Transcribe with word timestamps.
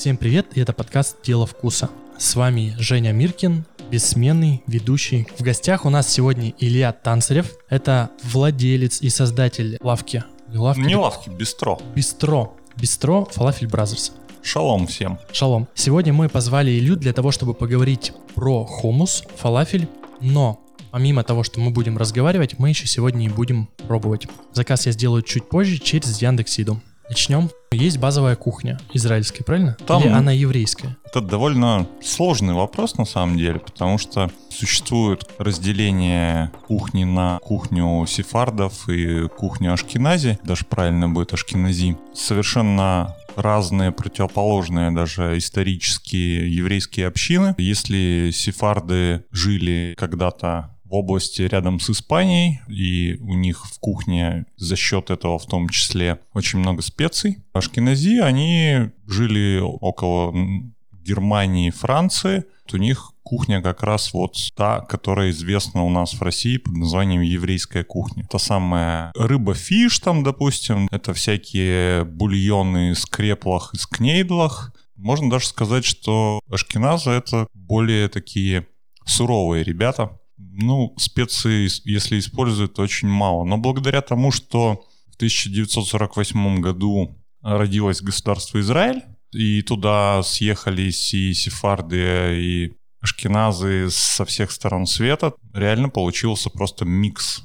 Всем 0.00 0.16
привет, 0.16 0.56
и 0.56 0.60
это 0.62 0.72
подкаст 0.72 1.18
«Дело 1.22 1.44
вкуса». 1.44 1.90
С 2.16 2.34
вами 2.34 2.74
Женя 2.78 3.12
Миркин, 3.12 3.66
бессменный 3.90 4.62
ведущий. 4.66 5.28
В 5.38 5.42
гостях 5.42 5.84
у 5.84 5.90
нас 5.90 6.08
сегодня 6.08 6.54
Илья 6.58 6.92
Танцарев. 6.92 7.52
Это 7.68 8.08
владелец 8.24 9.02
и 9.02 9.10
создатель 9.10 9.76
лавки. 9.82 10.24
Лавки, 10.54 10.80
Не 10.80 10.96
лавки 10.96 11.28
бистро. 11.28 11.78
Бистро. 11.94 12.56
Бистро 12.76 13.28
Falafel 13.30 13.68
Brothers. 13.68 14.12
Шалом 14.42 14.86
всем. 14.86 15.18
Шалом. 15.32 15.68
Сегодня 15.74 16.14
мы 16.14 16.30
позвали 16.30 16.70
Илью 16.70 16.96
для 16.96 17.12
того, 17.12 17.30
чтобы 17.30 17.52
поговорить 17.52 18.14
про 18.34 18.64
хумус, 18.64 19.22
фалафель, 19.36 19.86
но 20.22 20.64
помимо 20.92 21.24
того, 21.24 21.42
что 21.42 21.60
мы 21.60 21.72
будем 21.72 21.98
разговаривать, 21.98 22.58
мы 22.58 22.70
еще 22.70 22.86
сегодня 22.86 23.26
и 23.26 23.28
будем 23.28 23.68
пробовать. 23.86 24.26
Заказ 24.54 24.86
я 24.86 24.92
сделаю 24.92 25.20
чуть 25.20 25.50
позже 25.50 25.76
через 25.76 26.22
Яндекс.Иду. 26.22 26.80
Начнем. 27.06 27.50
Есть 27.72 27.98
базовая 27.98 28.34
кухня 28.34 28.80
израильская, 28.92 29.44
правильно? 29.44 29.76
Там 29.86 30.02
Или 30.02 30.08
она 30.08 30.32
еврейская? 30.32 30.96
Это 31.04 31.20
довольно 31.20 31.86
сложный 32.02 32.52
вопрос 32.52 32.98
на 32.98 33.04
самом 33.04 33.38
деле, 33.38 33.60
потому 33.60 33.96
что 33.96 34.28
существует 34.48 35.24
разделение 35.38 36.50
кухни 36.66 37.04
на 37.04 37.38
кухню 37.38 38.06
сефардов 38.08 38.88
и 38.88 39.28
кухню 39.28 39.72
ашкенази, 39.72 40.40
даже 40.42 40.64
правильно 40.64 41.08
будет 41.08 41.32
ашкенази. 41.32 41.96
Совершенно 42.12 43.14
разные 43.36 43.92
противоположные 43.92 44.90
даже 44.90 45.38
исторические 45.38 46.52
еврейские 46.52 47.06
общины. 47.06 47.54
Если 47.56 48.30
сефарды 48.32 49.26
жили 49.30 49.94
когда-то 49.96 50.76
в 50.90 50.94
области 50.94 51.42
рядом 51.42 51.78
с 51.78 51.88
Испанией, 51.90 52.60
и 52.68 53.16
у 53.20 53.34
них 53.34 53.64
в 53.64 53.78
кухне 53.78 54.46
за 54.56 54.76
счет 54.76 55.10
этого 55.10 55.38
в 55.38 55.46
том 55.46 55.68
числе 55.68 56.18
очень 56.34 56.58
много 56.58 56.82
специй. 56.82 57.38
Ашкенази, 57.52 58.18
они 58.18 58.90
жили 59.06 59.60
около 59.60 60.34
Германии, 60.92 61.70
Франции. 61.70 62.44
У 62.72 62.76
них 62.76 63.12
кухня 63.24 63.62
как 63.62 63.82
раз 63.82 64.12
вот 64.12 64.36
та, 64.56 64.80
которая 64.80 65.30
известна 65.30 65.82
у 65.82 65.90
нас 65.90 66.14
в 66.14 66.22
России 66.22 66.56
под 66.56 66.76
названием 66.76 67.20
еврейская 67.20 67.82
кухня. 67.82 68.24
Та 68.30 68.38
самая 68.38 69.10
рыба-фиш 69.16 69.98
там, 69.98 70.22
допустим, 70.22 70.86
это 70.92 71.12
всякие 71.12 72.04
бульоны 72.04 72.92
из 72.92 73.06
креплах, 73.06 73.74
из 73.74 73.86
кнейдлах. 73.86 74.72
Можно 74.94 75.30
даже 75.30 75.46
сказать, 75.46 75.84
что 75.84 76.40
ашкеназы— 76.48 77.10
это 77.10 77.48
более 77.54 78.08
такие 78.08 78.66
суровые 79.04 79.64
ребята, 79.64 80.19
ну, 80.52 80.94
специи, 80.98 81.68
если 81.88 82.18
используют, 82.18 82.78
очень 82.78 83.08
мало. 83.08 83.44
Но 83.44 83.58
благодаря 83.58 84.00
тому, 84.00 84.30
что 84.30 84.84
в 85.10 85.16
1948 85.16 86.60
году 86.60 87.16
родилось 87.42 88.02
государство 88.02 88.60
Израиль, 88.60 89.02
и 89.32 89.62
туда 89.62 90.22
съехались 90.22 91.14
и 91.14 91.32
сефарды, 91.34 92.36
и 92.36 92.72
ашкеназы 93.00 93.88
со 93.90 94.24
всех 94.24 94.50
сторон 94.50 94.86
света, 94.86 95.34
реально 95.54 95.88
получился 95.88 96.50
просто 96.50 96.84
микс. 96.84 97.44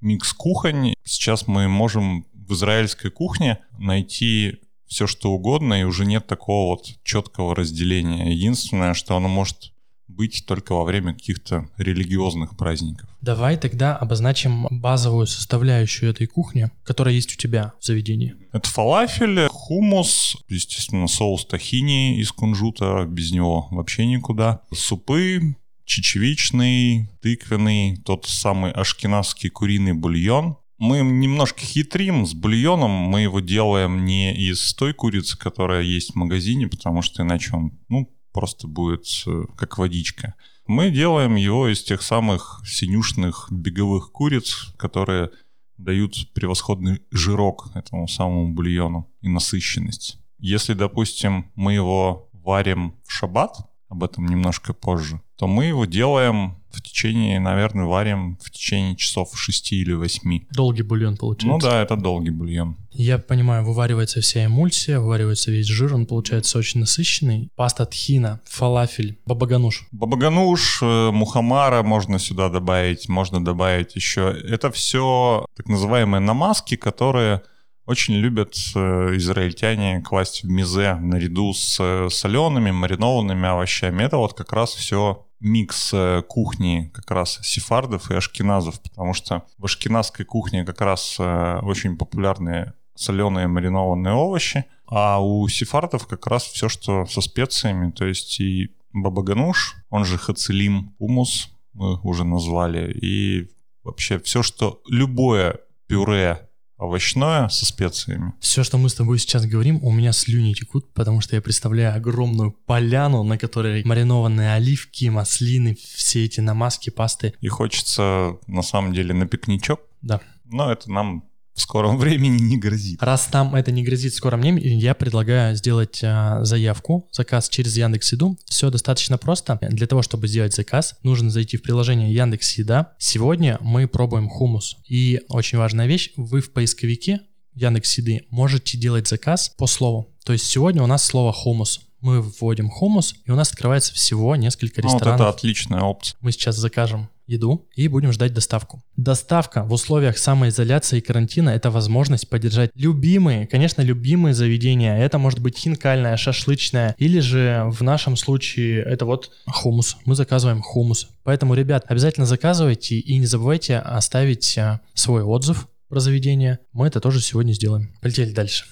Микс 0.00 0.32
кухонь. 0.32 0.94
Сейчас 1.04 1.46
мы 1.46 1.68
можем 1.68 2.26
в 2.32 2.54
израильской 2.54 3.10
кухне 3.10 3.58
найти 3.78 4.60
все 4.86 5.06
что 5.06 5.30
угодно, 5.30 5.80
и 5.80 5.84
уже 5.84 6.04
нет 6.04 6.26
такого 6.26 6.72
вот 6.72 6.86
четкого 7.04 7.54
разделения. 7.54 8.32
Единственное, 8.32 8.94
что 8.94 9.16
оно 9.16 9.28
может 9.28 9.72
быть 10.20 10.44
только 10.44 10.74
во 10.74 10.84
время 10.84 11.14
каких-то 11.14 11.66
религиозных 11.78 12.54
праздников. 12.54 13.08
Давай 13.22 13.56
тогда 13.56 13.96
обозначим 13.96 14.66
базовую 14.70 15.26
составляющую 15.26 16.10
этой 16.10 16.26
кухни, 16.26 16.70
которая 16.84 17.14
есть 17.14 17.32
у 17.32 17.38
тебя 17.38 17.72
в 17.80 17.84
заведении. 17.86 18.34
Это 18.52 18.68
фалафель, 18.68 19.48
хумус, 19.48 20.36
естественно, 20.50 21.08
соус 21.08 21.46
тахини 21.46 22.20
из 22.20 22.32
кунжута, 22.32 23.06
без 23.06 23.32
него 23.32 23.68
вообще 23.70 24.04
никуда. 24.04 24.60
Супы, 24.74 25.56
чечевичный, 25.86 27.08
тыквенный, 27.22 27.96
тот 28.04 28.26
самый 28.26 28.72
ашкеназский 28.72 29.48
куриный 29.48 29.94
бульон. 29.94 30.58
Мы 30.76 30.98
немножко 31.00 31.60
хитрим 31.60 32.26
с 32.26 32.34
бульоном, 32.34 32.90
мы 32.90 33.22
его 33.22 33.40
делаем 33.40 34.04
не 34.04 34.34
из 34.34 34.74
той 34.74 34.92
курицы, 34.92 35.38
которая 35.38 35.80
есть 35.80 36.12
в 36.12 36.16
магазине, 36.16 36.68
потому 36.68 37.00
что 37.00 37.22
иначе 37.22 37.52
он, 37.54 37.72
ну, 37.88 38.10
просто 38.32 38.66
будет 38.68 39.06
э, 39.26 39.44
как 39.56 39.78
водичка. 39.78 40.34
Мы 40.66 40.90
делаем 40.90 41.34
его 41.34 41.68
из 41.68 41.82
тех 41.82 42.02
самых 42.02 42.62
синюшных 42.64 43.48
беговых 43.50 44.12
куриц, 44.12 44.72
которые 44.76 45.30
дают 45.76 46.32
превосходный 46.34 47.02
жирок 47.10 47.70
этому 47.74 48.06
самому 48.06 48.52
бульону 48.52 49.10
и 49.20 49.28
насыщенность. 49.28 50.18
Если, 50.38 50.74
допустим, 50.74 51.50
мы 51.54 51.74
его 51.74 52.28
варим 52.32 52.96
в 53.06 53.12
шаббат, 53.12 53.69
об 53.90 54.04
этом 54.04 54.26
немножко 54.26 54.72
позже, 54.72 55.20
то 55.36 55.46
мы 55.46 55.66
его 55.66 55.84
делаем 55.84 56.56
в 56.70 56.80
течение, 56.80 57.40
наверное, 57.40 57.86
варим 57.86 58.38
в 58.40 58.50
течение 58.50 58.94
часов 58.94 59.30
6 59.34 59.72
или 59.72 59.92
8. 59.92 60.46
Долгий 60.52 60.82
бульон 60.82 61.16
получается. 61.16 61.48
Ну 61.48 61.58
да, 61.58 61.82
это 61.82 61.96
долгий 61.96 62.30
бульон. 62.30 62.76
Я 62.92 63.18
понимаю, 63.18 63.64
вываривается 63.64 64.20
вся 64.20 64.46
эмульсия, 64.46 65.00
вываривается 65.00 65.50
весь 65.50 65.66
жир, 65.66 65.94
он 65.94 66.06
получается 66.06 66.58
очень 66.58 66.80
насыщенный. 66.80 67.48
Паста 67.56 67.86
тхина, 67.86 68.40
фалафель, 68.44 69.18
бабагануш. 69.26 69.88
Бабагануш, 69.90 70.82
э, 70.82 71.10
мухамара 71.10 71.82
можно 71.82 72.20
сюда 72.20 72.48
добавить, 72.48 73.08
можно 73.08 73.44
добавить 73.44 73.96
еще. 73.96 74.30
Это 74.48 74.70
все 74.70 75.46
так 75.56 75.66
называемые 75.66 76.20
намазки, 76.20 76.76
которые 76.76 77.42
очень 77.90 78.14
любят 78.14 78.54
э, 78.76 79.16
израильтяне 79.16 80.00
класть 80.00 80.44
в 80.44 80.48
мизе 80.48 80.94
наряду 80.94 81.52
с 81.52 81.76
э, 81.80 82.08
солеными, 82.08 82.70
маринованными 82.70 83.48
овощами. 83.48 84.04
Это 84.04 84.16
вот 84.16 84.34
как 84.34 84.52
раз 84.52 84.74
все 84.74 85.26
микс 85.40 85.90
э, 85.92 86.22
кухни 86.22 86.92
как 86.94 87.10
раз 87.10 87.40
сефардов 87.42 88.12
и 88.12 88.14
ашкеназов, 88.14 88.80
потому 88.80 89.12
что 89.12 89.42
в 89.58 89.64
ашкеназской 89.64 90.24
кухне 90.24 90.64
как 90.64 90.80
раз 90.80 91.18
очень 91.18 91.96
популярные 91.96 92.74
соленые 92.94 93.48
маринованные 93.48 94.14
овощи, 94.14 94.66
а 94.86 95.20
у 95.20 95.48
сефардов 95.48 96.06
как 96.06 96.28
раз 96.28 96.44
все, 96.44 96.68
что 96.68 97.06
со 97.06 97.20
специями, 97.20 97.90
то 97.90 98.04
есть 98.04 98.38
и 98.38 98.70
бабагануш, 98.92 99.74
он 99.88 100.04
же 100.04 100.16
хацелим, 100.16 100.94
умус 100.98 101.50
мы 101.72 101.98
уже 102.02 102.24
назвали, 102.24 102.92
и 102.92 103.50
вообще 103.82 104.20
все, 104.20 104.44
что 104.44 104.80
любое 104.86 105.58
пюре 105.88 106.49
овощное 106.80 107.48
со 107.48 107.66
специями. 107.66 108.32
Все, 108.40 108.64
что 108.64 108.78
мы 108.78 108.88
с 108.88 108.94
тобой 108.94 109.18
сейчас 109.18 109.46
говорим, 109.46 109.78
у 109.82 109.92
меня 109.92 110.12
слюни 110.12 110.54
текут, 110.54 110.92
потому 110.92 111.20
что 111.20 111.36
я 111.36 111.42
представляю 111.42 111.94
огромную 111.94 112.52
поляну, 112.52 113.22
на 113.22 113.38
которой 113.38 113.84
маринованные 113.84 114.54
оливки, 114.54 115.06
маслины, 115.06 115.76
все 115.94 116.24
эти 116.24 116.40
намазки, 116.40 116.90
пасты. 116.90 117.34
И 117.40 117.48
хочется, 117.48 118.38
на 118.46 118.62
самом 118.62 118.92
деле, 118.92 119.14
на 119.14 119.26
пикничок. 119.26 119.80
Да. 120.02 120.20
Но 120.44 120.72
это 120.72 120.90
нам 120.90 121.29
в 121.54 121.60
скором 121.60 121.98
времени 121.98 122.40
не 122.40 122.58
грозит. 122.58 123.02
Раз 123.02 123.26
там 123.26 123.54
это 123.54 123.70
не 123.70 123.82
грозит 123.82 124.12
в 124.12 124.16
скором 124.16 124.40
времени, 124.40 124.66
я 124.80 124.94
предлагаю 124.94 125.56
сделать 125.56 126.00
а, 126.02 126.44
заявку, 126.44 127.08
заказ 127.12 127.48
через 127.48 127.76
Яндекс 127.76 128.12
Еду. 128.12 128.38
Все 128.46 128.70
достаточно 128.70 129.18
просто. 129.18 129.58
Для 129.60 129.86
того, 129.86 130.02
чтобы 130.02 130.28
сделать 130.28 130.54
заказ, 130.54 130.96
нужно 131.02 131.30
зайти 131.30 131.56
в 131.56 131.62
приложение 131.62 132.12
Яндекс 132.12 132.58
Еда. 132.58 132.92
Сегодня 132.98 133.58
мы 133.60 133.88
пробуем 133.88 134.28
хумус. 134.28 134.76
И 134.88 135.20
очень 135.28 135.58
важная 135.58 135.86
вещь, 135.86 136.12
вы 136.16 136.40
в 136.40 136.52
поисковике 136.52 137.20
Яндекс 137.54 137.98
Еды 137.98 138.26
можете 138.30 138.78
делать 138.78 139.08
заказ 139.08 139.52
по 139.56 139.66
слову. 139.66 140.14
То 140.24 140.32
есть 140.32 140.46
сегодня 140.46 140.82
у 140.82 140.86
нас 140.86 141.04
слово 141.04 141.32
хумус 141.32 141.80
мы 142.00 142.22
вводим 142.22 142.70
хумус, 142.70 143.14
и 143.26 143.30
у 143.30 143.34
нас 143.34 143.50
открывается 143.52 143.94
всего 143.94 144.34
несколько 144.36 144.80
ресторанов. 144.80 145.04
Ну, 145.04 145.10
вот 145.10 145.20
это 145.20 145.28
отличная 145.28 145.82
опция. 145.82 146.16
Мы 146.20 146.32
сейчас 146.32 146.56
закажем 146.56 147.08
еду 147.30 147.68
и 147.74 147.88
будем 147.88 148.12
ждать 148.12 148.34
доставку. 148.34 148.82
Доставка 148.96 149.62
в 149.64 149.72
условиях 149.72 150.18
самоизоляции 150.18 150.98
и 150.98 151.00
карантина– 151.00 151.50
это 151.50 151.70
возможность 151.70 152.28
поддержать 152.28 152.70
любимые, 152.74 153.46
конечно, 153.46 153.82
любимые 153.82 154.34
заведения. 154.34 154.98
Это 154.98 155.18
может 155.18 155.38
быть 155.40 155.56
хинкальная, 155.56 156.16
шашлычная, 156.16 156.94
или 156.98 157.20
же 157.20 157.64
в 157.68 157.82
нашем 157.82 158.16
случае 158.16 158.82
это 158.82 159.06
вот 159.06 159.30
хумус. 159.46 159.96
Мы 160.04 160.14
заказываем 160.14 160.60
хумус. 160.60 161.08
Поэтому, 161.22 161.54
ребят, 161.54 161.84
обязательно 161.88 162.26
заказывайте 162.26 162.96
и 162.96 163.18
не 163.18 163.26
забывайте 163.26 163.78
оставить 163.78 164.58
а, 164.58 164.80
свой 164.94 165.22
отзыв 165.22 165.68
про 165.88 166.00
заведение. 166.00 166.58
Мы 166.72 166.86
это 166.86 167.00
тоже 167.00 167.20
сегодня 167.20 167.52
сделаем. 167.52 167.94
Полетели 168.00 168.32
дальше 168.32 168.64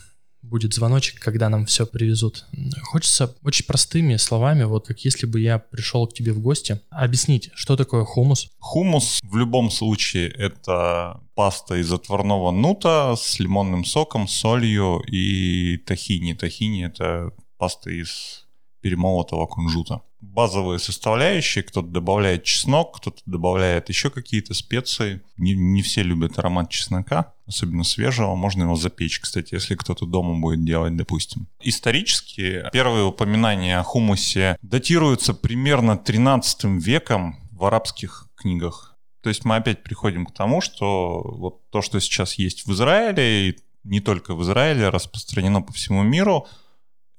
будет 0.48 0.74
звоночек, 0.74 1.20
когда 1.20 1.48
нам 1.48 1.66
все 1.66 1.86
привезут. 1.86 2.46
Хочется 2.82 3.34
очень 3.42 3.66
простыми 3.66 4.16
словами, 4.16 4.64
вот 4.64 4.86
как 4.86 4.98
если 5.00 5.26
бы 5.26 5.40
я 5.40 5.58
пришел 5.58 6.06
к 6.06 6.14
тебе 6.14 6.32
в 6.32 6.40
гости, 6.40 6.80
объяснить, 6.90 7.50
что 7.54 7.76
такое 7.76 8.04
хумус. 8.04 8.50
Хумус 8.58 9.20
в 9.22 9.36
любом 9.36 9.70
случае 9.70 10.28
это 10.30 11.20
паста 11.34 11.76
из 11.76 11.92
отварного 11.92 12.50
нута 12.50 13.14
с 13.16 13.38
лимонным 13.38 13.84
соком, 13.84 14.26
солью 14.26 15.00
и 15.06 15.76
тахини. 15.78 16.34
Тахини 16.34 16.86
это 16.86 17.32
паста 17.58 17.90
из 17.90 18.46
перемолотого 18.80 19.46
кунжута. 19.46 20.02
Базовые 20.20 20.78
составляющие. 20.78 21.62
Кто-то 21.64 21.88
добавляет 21.88 22.44
чеснок, 22.44 22.96
кто-то 22.96 23.20
добавляет 23.26 23.88
еще 23.88 24.10
какие-то 24.10 24.54
специи. 24.54 25.22
Не, 25.36 25.54
не 25.54 25.82
все 25.82 26.02
любят 26.02 26.38
аромат 26.38 26.70
чеснока, 26.70 27.32
особенно 27.46 27.84
свежего. 27.84 28.34
Можно 28.34 28.64
его 28.64 28.76
запечь, 28.76 29.20
кстати, 29.20 29.54
если 29.54 29.74
кто-то 29.74 30.06
дома 30.06 30.38
будет 30.40 30.64
делать, 30.64 30.96
допустим. 30.96 31.46
Исторически 31.60 32.64
первые 32.72 33.04
упоминания 33.04 33.78
о 33.78 33.82
хумусе 33.82 34.56
датируются 34.62 35.34
примерно 35.34 35.96
13 35.96 36.64
веком 36.64 37.36
в 37.52 37.64
арабских 37.64 38.28
книгах. 38.36 38.96
То 39.22 39.30
есть 39.30 39.44
мы 39.44 39.56
опять 39.56 39.82
приходим 39.82 40.26
к 40.26 40.32
тому, 40.32 40.60
что 40.60 41.22
вот 41.22 41.68
то, 41.70 41.82
что 41.82 42.00
сейчас 42.00 42.34
есть 42.34 42.66
в 42.66 42.72
Израиле, 42.72 43.50
и 43.50 43.58
не 43.84 44.00
только 44.00 44.34
в 44.34 44.42
Израиле, 44.42 44.88
распространено 44.88 45.60
по 45.60 45.72
всему 45.72 46.02
миру, 46.02 46.46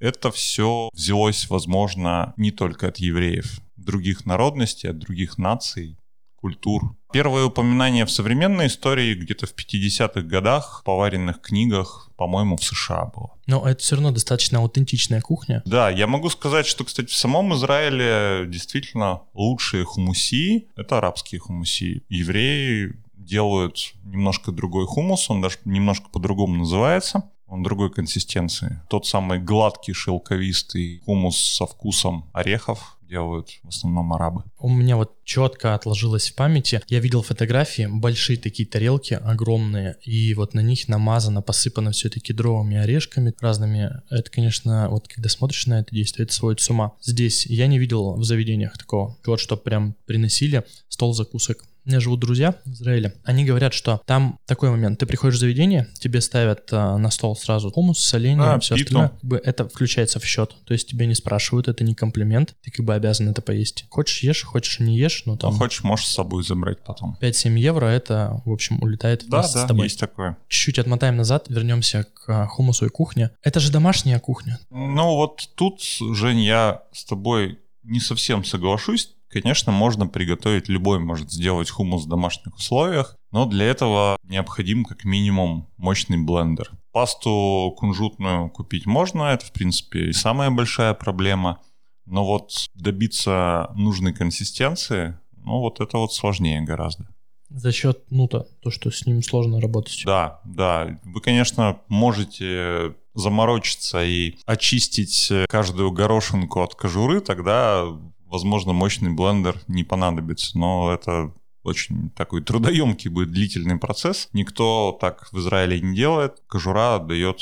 это 0.00 0.32
все 0.32 0.88
взялось, 0.92 1.48
возможно, 1.48 2.34
не 2.36 2.50
только 2.50 2.88
от 2.88 2.96
евреев, 2.96 3.60
других 3.76 4.26
народностей, 4.26 4.90
от 4.90 4.98
других 4.98 5.38
наций, 5.38 5.96
культур. 6.40 6.96
Первое 7.12 7.44
упоминание 7.44 8.06
в 8.06 8.10
современной 8.10 8.68
истории 8.68 9.14
где-то 9.14 9.46
в 9.46 9.54
50-х 9.54 10.22
годах 10.22 10.80
в 10.80 10.84
поваренных 10.84 11.40
книгах, 11.40 12.10
по-моему, 12.16 12.56
в 12.56 12.64
США 12.64 13.06
было. 13.14 13.32
Но 13.46 13.68
это 13.68 13.80
все 13.82 13.96
равно 13.96 14.10
достаточно 14.10 14.60
аутентичная 14.60 15.20
кухня. 15.20 15.62
Да, 15.66 15.90
я 15.90 16.06
могу 16.06 16.30
сказать, 16.30 16.66
что, 16.66 16.84
кстати, 16.84 17.08
в 17.08 17.14
самом 17.14 17.54
Израиле 17.54 18.46
действительно 18.46 19.22
лучшие 19.34 19.84
хумуси— 19.84 20.68
это 20.76 20.98
арабские 20.98 21.40
хумуси. 21.40 22.04
Евреи 22.08 22.94
делают 23.16 23.92
немножко 24.04 24.50
другой 24.50 24.86
хумус, 24.86 25.28
он 25.28 25.42
даже 25.42 25.58
немножко 25.64 26.08
по-другому 26.10 26.56
называется 26.56 27.30
он 27.50 27.62
другой 27.62 27.90
консистенции. 27.90 28.80
Тот 28.88 29.06
самый 29.06 29.40
гладкий 29.40 29.92
шелковистый 29.92 31.02
хумус 31.04 31.36
со 31.36 31.66
вкусом 31.66 32.30
орехов 32.32 32.96
делают 33.10 33.58
в 33.64 33.68
основном 33.68 34.12
арабы. 34.12 34.44
У 34.58 34.68
меня 34.68 34.96
вот 34.96 35.12
четко 35.24 35.74
отложилось 35.74 36.30
в 36.30 36.34
памяти. 36.36 36.80
Я 36.86 37.00
видел 37.00 37.22
фотографии, 37.22 37.88
большие 37.90 38.38
такие 38.38 38.68
тарелки, 38.68 39.14
огромные, 39.14 39.96
и 40.04 40.32
вот 40.34 40.54
на 40.54 40.60
них 40.60 40.88
намазано, 40.88 41.42
посыпано 41.42 41.90
все 41.90 42.08
таки 42.08 42.20
кедровыми 42.20 42.76
орешками 42.76 43.34
разными. 43.40 43.90
Это, 44.10 44.30
конечно, 44.30 44.88
вот 44.88 45.08
когда 45.08 45.28
смотришь 45.28 45.66
на 45.66 45.80
это 45.80 45.92
действие, 45.92 46.24
это 46.24 46.34
сводит 46.34 46.60
с 46.60 46.70
ума. 46.70 46.92
Здесь 47.02 47.46
я 47.46 47.66
не 47.66 47.78
видел 47.80 48.14
в 48.14 48.24
заведениях 48.24 48.78
такого. 48.78 49.16
Вот 49.26 49.40
что 49.40 49.56
прям 49.56 49.96
приносили 50.06 50.64
стол 50.88 51.12
закусок 51.12 51.64
меня 51.90 52.00
живут 52.00 52.20
друзья 52.20 52.54
в 52.64 52.70
Израиле, 52.70 53.14
они 53.24 53.44
говорят, 53.44 53.74
что 53.74 54.00
там 54.06 54.38
такой 54.46 54.70
момент, 54.70 54.98
ты 54.98 55.06
приходишь 55.06 55.36
в 55.36 55.40
заведение, 55.40 55.88
тебе 55.98 56.20
ставят 56.20 56.68
а, 56.72 56.96
на 56.96 57.10
стол 57.10 57.36
сразу 57.36 57.70
хумус, 57.70 57.98
соленье, 57.98 58.50
а, 58.50 58.60
все 58.60 58.76
остальное, 58.76 59.08
как 59.08 59.24
бы 59.24 59.40
это 59.42 59.68
включается 59.68 60.20
в 60.20 60.24
счет, 60.24 60.54
то 60.64 60.72
есть 60.72 60.88
тебя 60.88 61.06
не 61.06 61.14
спрашивают, 61.14 61.68
это 61.68 61.84
не 61.84 61.94
комплимент, 61.94 62.54
ты 62.62 62.70
как 62.70 62.86
бы 62.86 62.94
обязан 62.94 63.28
это 63.28 63.42
поесть. 63.42 63.86
Хочешь 63.90 64.22
ешь, 64.22 64.44
хочешь 64.44 64.78
не 64.78 64.96
ешь, 64.96 65.24
ну 65.26 65.36
там... 65.36 65.52
А 65.52 65.56
хочешь, 65.56 65.82
можешь 65.82 66.06
с 66.06 66.14
собой 66.14 66.44
забрать 66.44 66.78
потом. 66.84 67.16
5-7 67.20 67.58
евро, 67.58 67.86
это, 67.86 68.40
в 68.44 68.52
общем, 68.52 68.80
улетает 68.82 69.24
да, 69.28 69.42
да, 69.42 69.48
с 69.48 69.66
тобой. 69.66 69.84
есть 69.84 69.98
такое. 69.98 70.36
Чуть-чуть 70.48 70.78
отмотаем 70.78 71.16
назад, 71.16 71.46
вернемся 71.48 72.04
к 72.04 72.28
а, 72.28 72.46
хумусу 72.46 72.86
и 72.86 72.88
кухне. 72.88 73.30
Это 73.42 73.58
же 73.58 73.72
домашняя 73.72 74.20
кухня. 74.20 74.60
Ну 74.70 75.16
вот 75.16 75.48
тут, 75.56 75.82
Жень, 75.82 76.40
я 76.40 76.82
с 76.92 77.04
тобой 77.04 77.58
не 77.82 78.00
совсем 78.00 78.44
соглашусь, 78.44 79.10
Конечно, 79.30 79.70
можно 79.70 80.08
приготовить, 80.08 80.68
любой 80.68 80.98
может 80.98 81.30
сделать 81.30 81.70
хумус 81.70 82.04
в 82.04 82.08
домашних 82.08 82.56
условиях, 82.56 83.16
но 83.30 83.46
для 83.46 83.66
этого 83.66 84.16
необходим 84.24 84.84
как 84.84 85.04
минимум 85.04 85.68
мощный 85.76 86.18
блендер. 86.18 86.72
Пасту 86.92 87.72
кунжутную 87.78 88.50
купить 88.50 88.86
можно, 88.86 89.24
это 89.24 89.46
в 89.46 89.52
принципе 89.52 90.08
и 90.08 90.12
самая 90.12 90.50
большая 90.50 90.94
проблема, 90.94 91.60
но 92.06 92.24
вот 92.24 92.50
добиться 92.74 93.70
нужной 93.76 94.12
консистенции, 94.12 95.16
ну 95.36 95.60
вот 95.60 95.80
это 95.80 95.98
вот 95.98 96.12
сложнее 96.12 96.60
гораздо. 96.62 97.06
За 97.50 97.72
счет 97.72 98.10
нута, 98.10 98.46
то, 98.62 98.70
что 98.70 98.90
с 98.90 99.06
ним 99.06 99.22
сложно 99.22 99.60
работать. 99.60 100.02
Да, 100.06 100.40
да. 100.44 101.00
Вы, 101.04 101.20
конечно, 101.20 101.80
можете 101.88 102.94
заморочиться 103.14 104.04
и 104.04 104.36
очистить 104.46 105.32
каждую 105.48 105.90
горошинку 105.90 106.62
от 106.62 106.76
кожуры, 106.76 107.20
тогда 107.20 107.84
возможно, 108.30 108.72
мощный 108.72 109.10
блендер 109.10 109.60
не 109.68 109.84
понадобится, 109.84 110.58
но 110.58 110.92
это 110.92 111.32
очень 111.62 112.10
такой 112.10 112.42
трудоемкий 112.42 113.10
будет 113.10 113.32
длительный 113.32 113.78
процесс. 113.78 114.28
Никто 114.32 114.96
так 115.00 115.28
в 115.32 115.38
Израиле 115.38 115.80
не 115.80 115.94
делает. 115.94 116.42
Кожура 116.46 116.98
дает 116.98 117.38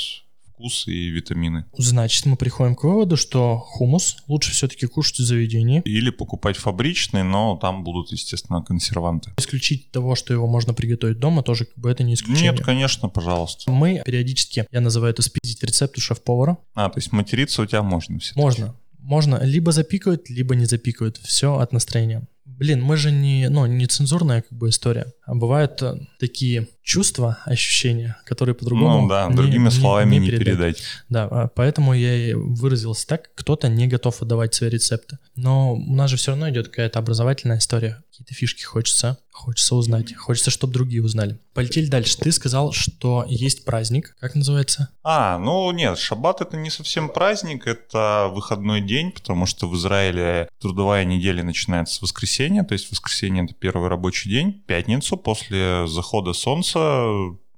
вкус 0.59 0.87
и 0.87 1.07
витамины. 1.07 1.65
Значит, 1.77 2.25
мы 2.25 2.35
приходим 2.35 2.75
к 2.75 2.83
выводу, 2.83 3.15
что 3.15 3.57
хумус 3.57 4.17
лучше 4.27 4.51
все-таки 4.51 4.87
кушать 4.87 5.19
в 5.19 5.23
заведении. 5.23 5.81
Или 5.85 6.09
покупать 6.09 6.57
фабричный, 6.57 7.23
но 7.23 7.55
там 7.55 7.85
будут, 7.85 8.11
естественно, 8.11 8.61
консерванты. 8.61 9.31
Исключить 9.37 9.91
того, 9.91 10.15
что 10.15 10.33
его 10.33 10.47
можно 10.47 10.73
приготовить 10.73 11.17
дома, 11.17 11.43
тоже 11.43 11.63
как 11.63 11.77
бы 11.77 11.89
это 11.89 12.03
не 12.03 12.15
исключение. 12.15 12.51
Нет, 12.51 12.61
конечно, 12.61 13.07
пожалуйста. 13.07 13.71
Мы 13.71 14.01
периодически, 14.05 14.65
я 14.69 14.81
называю 14.81 15.13
это 15.13 15.21
спиздить 15.21 15.63
рецепт 15.63 15.97
у 15.97 16.01
шеф-повара. 16.01 16.57
А, 16.73 16.89
то 16.89 16.97
есть 16.97 17.13
материться 17.13 17.61
у 17.61 17.65
тебя 17.65 17.81
можно 17.81 18.19
все 18.19 18.33
Можно 18.35 18.75
можно 18.99 19.39
либо 19.43 19.71
запикают, 19.71 20.29
либо 20.29 20.55
не 20.55 20.65
запикают. 20.65 21.17
Все 21.17 21.57
от 21.57 21.73
настроения. 21.73 22.27
Блин, 22.57 22.81
мы 22.83 22.97
же 22.97 23.11
не, 23.11 23.49
ну, 23.49 23.65
не 23.65 23.85
цензурная 23.87 24.41
как 24.41 24.57
бы 24.57 24.69
история. 24.69 25.13
А 25.25 25.35
бывают 25.35 25.81
э, 25.81 25.99
такие 26.19 26.67
чувства, 26.89 27.37
ощущения, 27.45 28.17
которые 28.25 28.55
по-другому 28.55 29.03
Ну 29.03 29.09
да, 29.09 29.27
не, 29.27 29.35
другими 29.35 29.69
словами 29.69 30.15
не, 30.15 30.19
не, 30.19 30.27
передать. 30.31 30.45
передать. 30.47 30.83
Да, 31.07 31.27
а 31.29 31.47
поэтому 31.47 31.93
я 31.93 32.15
и 32.15 32.33
выразился 32.33 33.05
так. 33.05 33.29
Кто-то 33.35 33.69
не 33.69 33.87
готов 33.87 34.21
отдавать 34.23 34.55
свои 34.55 34.71
рецепты. 34.71 35.19
Но 35.35 35.73
у 35.73 35.93
нас 35.93 36.09
же 36.09 36.17
все 36.17 36.31
равно 36.31 36.49
идет 36.49 36.69
какая-то 36.69 36.97
образовательная 36.97 37.59
история. 37.59 38.01
Какие-то 38.09 38.33
фишки 38.33 38.63
хочется. 38.63 39.19
Хочется 39.31 39.75
узнать. 39.75 40.13
Хочется, 40.15 40.51
чтобы 40.51 40.73
другие 40.73 41.01
узнали. 41.01 41.39
Полетели 41.53 41.85
дальше. 41.85 42.17
Ты 42.17 42.31
сказал, 42.31 42.73
что 42.73 43.23
есть 43.29 43.63
праздник. 43.63 44.15
Как 44.19 44.35
называется? 44.35 44.89
А, 45.03 45.37
ну 45.37 45.71
нет, 45.71 45.97
шаббат 45.97 46.41
это 46.41 46.57
не 46.57 46.69
совсем 46.69 47.07
праздник, 47.07 47.65
это 47.65 48.29
выходной 48.33 48.81
день, 48.81 49.11
потому 49.11 49.45
что 49.45 49.69
в 49.69 49.75
Израиле 49.77 50.49
трудовая 50.59 51.05
неделя 51.05 51.43
начинается 51.43 51.95
с 51.95 52.01
воскресенья, 52.01 52.38
то 52.63 52.73
есть 52.73 52.89
воскресенье 52.89 53.43
это 53.43 53.53
первый 53.53 53.89
рабочий 53.89 54.29
день. 54.29 54.63
Пятницу 54.65 55.17
после 55.17 55.85
захода 55.87 56.31
солнца 56.31 57.05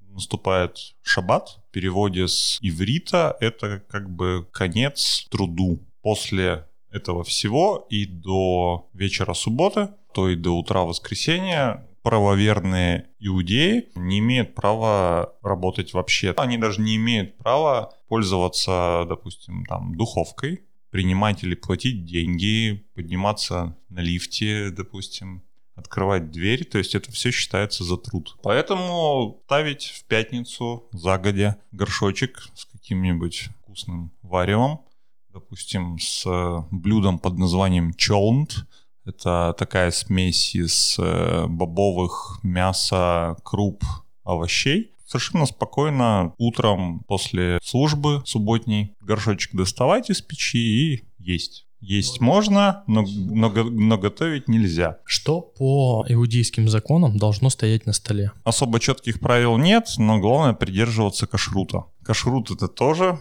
наступает 0.09 0.77
шаббат. 1.03 1.59
В 1.69 1.71
переводе 1.71 2.27
с 2.27 2.57
иврита 2.61 3.37
это 3.39 3.83
как 3.87 4.09
бы 4.09 4.47
конец 4.51 5.27
труду. 5.29 5.87
После 6.01 6.67
этого 6.89 7.23
всего 7.23 7.85
и 7.91 8.05
до 8.05 8.89
вечера 8.93 9.35
субботы 9.35 9.89
то 10.13 10.29
и 10.29 10.35
до 10.35 10.57
утра 10.57 10.81
воскресенья 10.81 11.87
правоверные 12.01 13.09
иудеи 13.19 13.89
не 13.95 14.19
имеют 14.19 14.55
права 14.55 15.35
работать 15.43 15.93
вообще. 15.93 16.33
Они 16.37 16.57
даже 16.57 16.81
не 16.81 16.95
имеют 16.95 17.37
права 17.37 17.93
пользоваться, 18.07 19.05
допустим, 19.07 19.63
там, 19.65 19.95
духовкой, 19.95 20.63
принимать 20.91 21.43
или 21.43 21.55
платить 21.55 22.05
деньги, 22.05 22.85
подниматься 22.93 23.75
на 23.89 23.99
лифте, 23.99 24.69
допустим, 24.69 25.43
открывать 25.75 26.31
дверь, 26.31 26.65
то 26.65 26.77
есть 26.77 26.95
это 26.95 27.11
все 27.11 27.31
считается 27.31 27.83
за 27.83 27.97
труд. 27.97 28.37
Поэтому 28.43 29.41
ставить 29.45 29.85
в 29.85 30.03
пятницу 30.05 30.87
загодя 30.91 31.57
горшочек 31.71 32.49
с 32.53 32.65
каким-нибудь 32.65 33.49
вкусным 33.61 34.11
варевом, 34.21 34.81
допустим, 35.29 35.97
с 35.97 36.25
блюдом 36.71 37.19
под 37.19 37.37
названием 37.37 37.93
чолнт, 37.93 38.65
это 39.05 39.55
такая 39.57 39.89
смесь 39.91 40.53
из 40.53 40.97
э, 40.99 41.47
бобовых, 41.47 42.39
мяса, 42.43 43.35
круп, 43.43 43.83
овощей. 44.23 44.90
Совершенно 45.11 45.45
спокойно 45.45 46.33
утром 46.37 47.01
после 47.05 47.59
службы 47.61 48.21
субботней 48.23 48.95
горшочек 49.01 49.53
доставать 49.53 50.09
из 50.09 50.21
печи 50.21 50.57
и 50.57 51.03
есть. 51.19 51.65
Есть 51.81 52.21
можно, 52.21 52.85
но, 52.87 53.03
но, 53.05 53.49
но 53.49 53.97
готовить 53.97 54.47
нельзя. 54.47 54.99
Что 55.03 55.41
по 55.41 56.05
иудейским 56.07 56.69
законам 56.69 57.17
должно 57.17 57.49
стоять 57.49 57.85
на 57.85 57.91
столе? 57.91 58.31
Особо 58.45 58.79
четких 58.79 59.19
правил 59.19 59.57
нет, 59.57 59.89
но 59.97 60.17
главное 60.19 60.53
придерживаться 60.53 61.27
кашрута. 61.27 61.87
Кашрут 62.05 62.49
это 62.49 62.69
тоже 62.69 63.19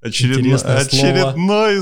очередной, 0.00 0.56
очередной, 0.56 1.78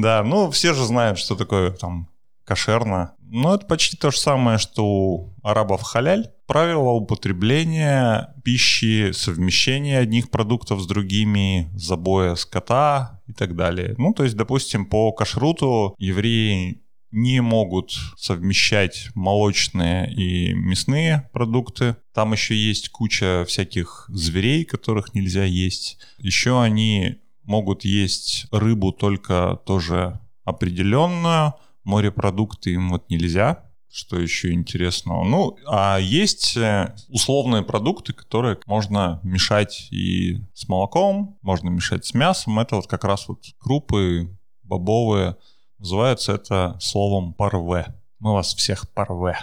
да, 0.00 0.22
ну 0.22 0.52
все 0.52 0.72
же 0.72 0.84
знают, 0.84 1.18
что 1.18 1.34
такое 1.34 1.72
там 1.72 2.08
кошерно. 2.44 3.14
Но 3.20 3.54
это 3.54 3.66
почти 3.66 3.96
то 3.96 4.10
же 4.10 4.18
самое, 4.18 4.58
что 4.58 4.84
у 4.84 5.34
арабов 5.42 5.82
халяль. 5.82 6.30
Правила 6.46 6.90
употребления 6.90 8.34
пищи, 8.44 9.12
совмещения 9.12 9.98
одних 9.98 10.30
продуктов 10.30 10.80
с 10.80 10.86
другими, 10.86 11.70
забоя 11.74 12.34
скота 12.34 13.22
и 13.26 13.32
так 13.32 13.56
далее. 13.56 13.94
Ну, 13.98 14.12
то 14.12 14.24
есть, 14.24 14.36
допустим, 14.36 14.86
по 14.86 15.10
кашруту 15.12 15.94
евреи 15.98 16.82
не 17.14 17.40
могут 17.40 17.92
совмещать 18.16 19.08
молочные 19.14 20.12
и 20.12 20.52
мясные 20.52 21.30
продукты. 21.32 21.96
Там 22.12 22.32
еще 22.32 22.56
есть 22.56 22.88
куча 22.88 23.44
всяких 23.46 24.06
зверей, 24.08 24.64
которых 24.64 25.14
нельзя 25.14 25.44
есть. 25.44 25.98
Еще 26.18 26.60
они 26.60 27.18
могут 27.44 27.84
есть 27.84 28.46
рыбу 28.50 28.92
только 28.92 29.60
тоже 29.64 30.20
определенную, 30.44 31.54
Морепродукты 31.84 32.72
им 32.72 32.90
вот 32.90 33.08
нельзя. 33.10 33.70
Что 33.90 34.18
еще 34.18 34.52
интересного? 34.52 35.22
Ну, 35.24 35.56
а 35.68 35.98
есть 35.98 36.56
э, 36.56 36.96
условные 37.08 37.62
продукты, 37.62 38.12
которые 38.12 38.58
можно 38.66 39.20
мешать 39.22 39.86
и 39.92 40.40
с 40.52 40.68
молоком, 40.68 41.38
можно 41.42 41.68
мешать 41.68 42.04
с 42.04 42.12
мясом. 42.12 42.58
Это 42.58 42.76
вот 42.76 42.88
как 42.88 43.04
раз 43.04 43.28
вот 43.28 43.44
крупы 43.58 44.36
бобовые. 44.64 45.36
Называется 45.78 46.32
это 46.32 46.76
словом 46.80 47.34
парве. 47.34 47.94
Мы 48.18 48.32
вас 48.32 48.54
всех 48.54 48.90
парве. 48.92 49.36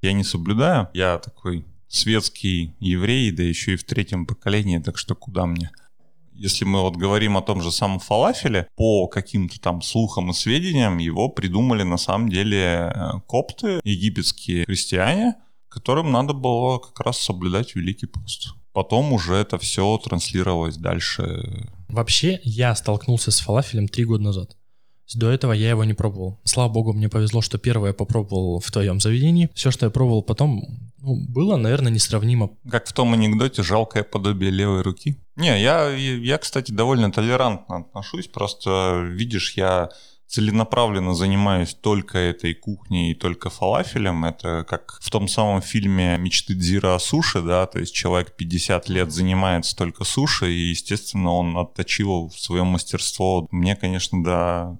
Я 0.00 0.12
не 0.12 0.22
соблюдаю. 0.22 0.88
Я 0.92 1.18
такой 1.18 1.64
светский 1.88 2.76
еврей, 2.78 3.32
да 3.32 3.42
еще 3.42 3.72
и 3.72 3.76
в 3.76 3.84
третьем 3.84 4.26
поколении, 4.26 4.78
так 4.78 4.98
что 4.98 5.14
куда 5.14 5.46
мне? 5.46 5.70
Если 6.38 6.64
мы 6.64 6.82
вот 6.82 6.94
говорим 6.94 7.36
о 7.36 7.42
том 7.42 7.60
же 7.60 7.72
самом 7.72 7.98
фалафеле, 7.98 8.68
по 8.76 9.08
каким-то 9.08 9.60
там 9.60 9.82
слухам 9.82 10.30
и 10.30 10.32
сведениям 10.32 10.98
его 10.98 11.28
придумали 11.28 11.82
на 11.82 11.96
самом 11.96 12.28
деле 12.28 12.92
э, 12.94 13.10
копты, 13.26 13.80
египетские 13.82 14.64
христиане, 14.64 15.34
которым 15.68 16.12
надо 16.12 16.34
было 16.34 16.78
как 16.78 17.00
раз 17.00 17.18
соблюдать 17.18 17.74
Великий 17.74 18.06
пост. 18.06 18.54
Потом 18.72 19.12
уже 19.12 19.34
это 19.34 19.58
все 19.58 19.98
транслировалось 19.98 20.76
дальше. 20.76 21.66
Вообще, 21.88 22.38
я 22.44 22.72
столкнулся 22.76 23.32
с 23.32 23.40
фалафелем 23.40 23.88
три 23.88 24.04
года 24.04 24.22
назад. 24.22 24.56
До 25.14 25.30
этого 25.30 25.52
я 25.52 25.70
его 25.70 25.84
не 25.84 25.94
пробовал. 25.94 26.38
Слава 26.44 26.72
богу, 26.72 26.92
мне 26.92 27.08
повезло, 27.08 27.40
что 27.40 27.58
первое 27.58 27.92
попробовал 27.92 28.60
в 28.60 28.70
твоем 28.70 29.00
заведении. 29.00 29.50
Все, 29.54 29.70
что 29.70 29.86
я 29.86 29.90
пробовал 29.90 30.22
потом, 30.22 30.64
ну, 30.98 31.16
было, 31.28 31.56
наверное, 31.56 31.92
несравнимо. 31.92 32.50
Как 32.70 32.86
в 32.86 32.92
том 32.92 33.12
анекдоте 33.14 33.62
«жалкое 33.62 34.02
подобие 34.04 34.50
левой 34.50 34.82
руки». 34.82 35.16
Не, 35.36 35.60
я, 35.60 35.88
я, 35.90 36.38
кстати, 36.38 36.72
довольно 36.72 37.10
толерантно 37.12 37.78
отношусь. 37.78 38.28
Просто, 38.28 39.06
видишь, 39.08 39.54
я 39.54 39.90
целенаправленно 40.28 41.14
занимаюсь 41.14 41.74
только 41.74 42.18
этой 42.18 42.54
кухней 42.54 43.12
и 43.12 43.14
только 43.14 43.48
фалафелем. 43.48 44.26
Это 44.26 44.64
как 44.68 44.98
в 45.00 45.10
том 45.10 45.26
самом 45.26 45.62
фильме 45.62 46.18
«Мечты 46.18 46.54
Дзира 46.54 46.94
о 46.94 46.98
суши», 46.98 47.40
да, 47.40 47.66
то 47.66 47.78
есть 47.78 47.94
человек 47.94 48.36
50 48.36 48.88
лет 48.90 49.10
занимается 49.10 49.74
только 49.74 50.04
суши, 50.04 50.52
и, 50.52 50.68
естественно, 50.70 51.30
он 51.30 51.56
отточил 51.56 52.30
свое 52.36 52.62
мастерство. 52.62 53.48
Мне, 53.50 53.74
конечно, 53.74 54.22
да, 54.22 54.78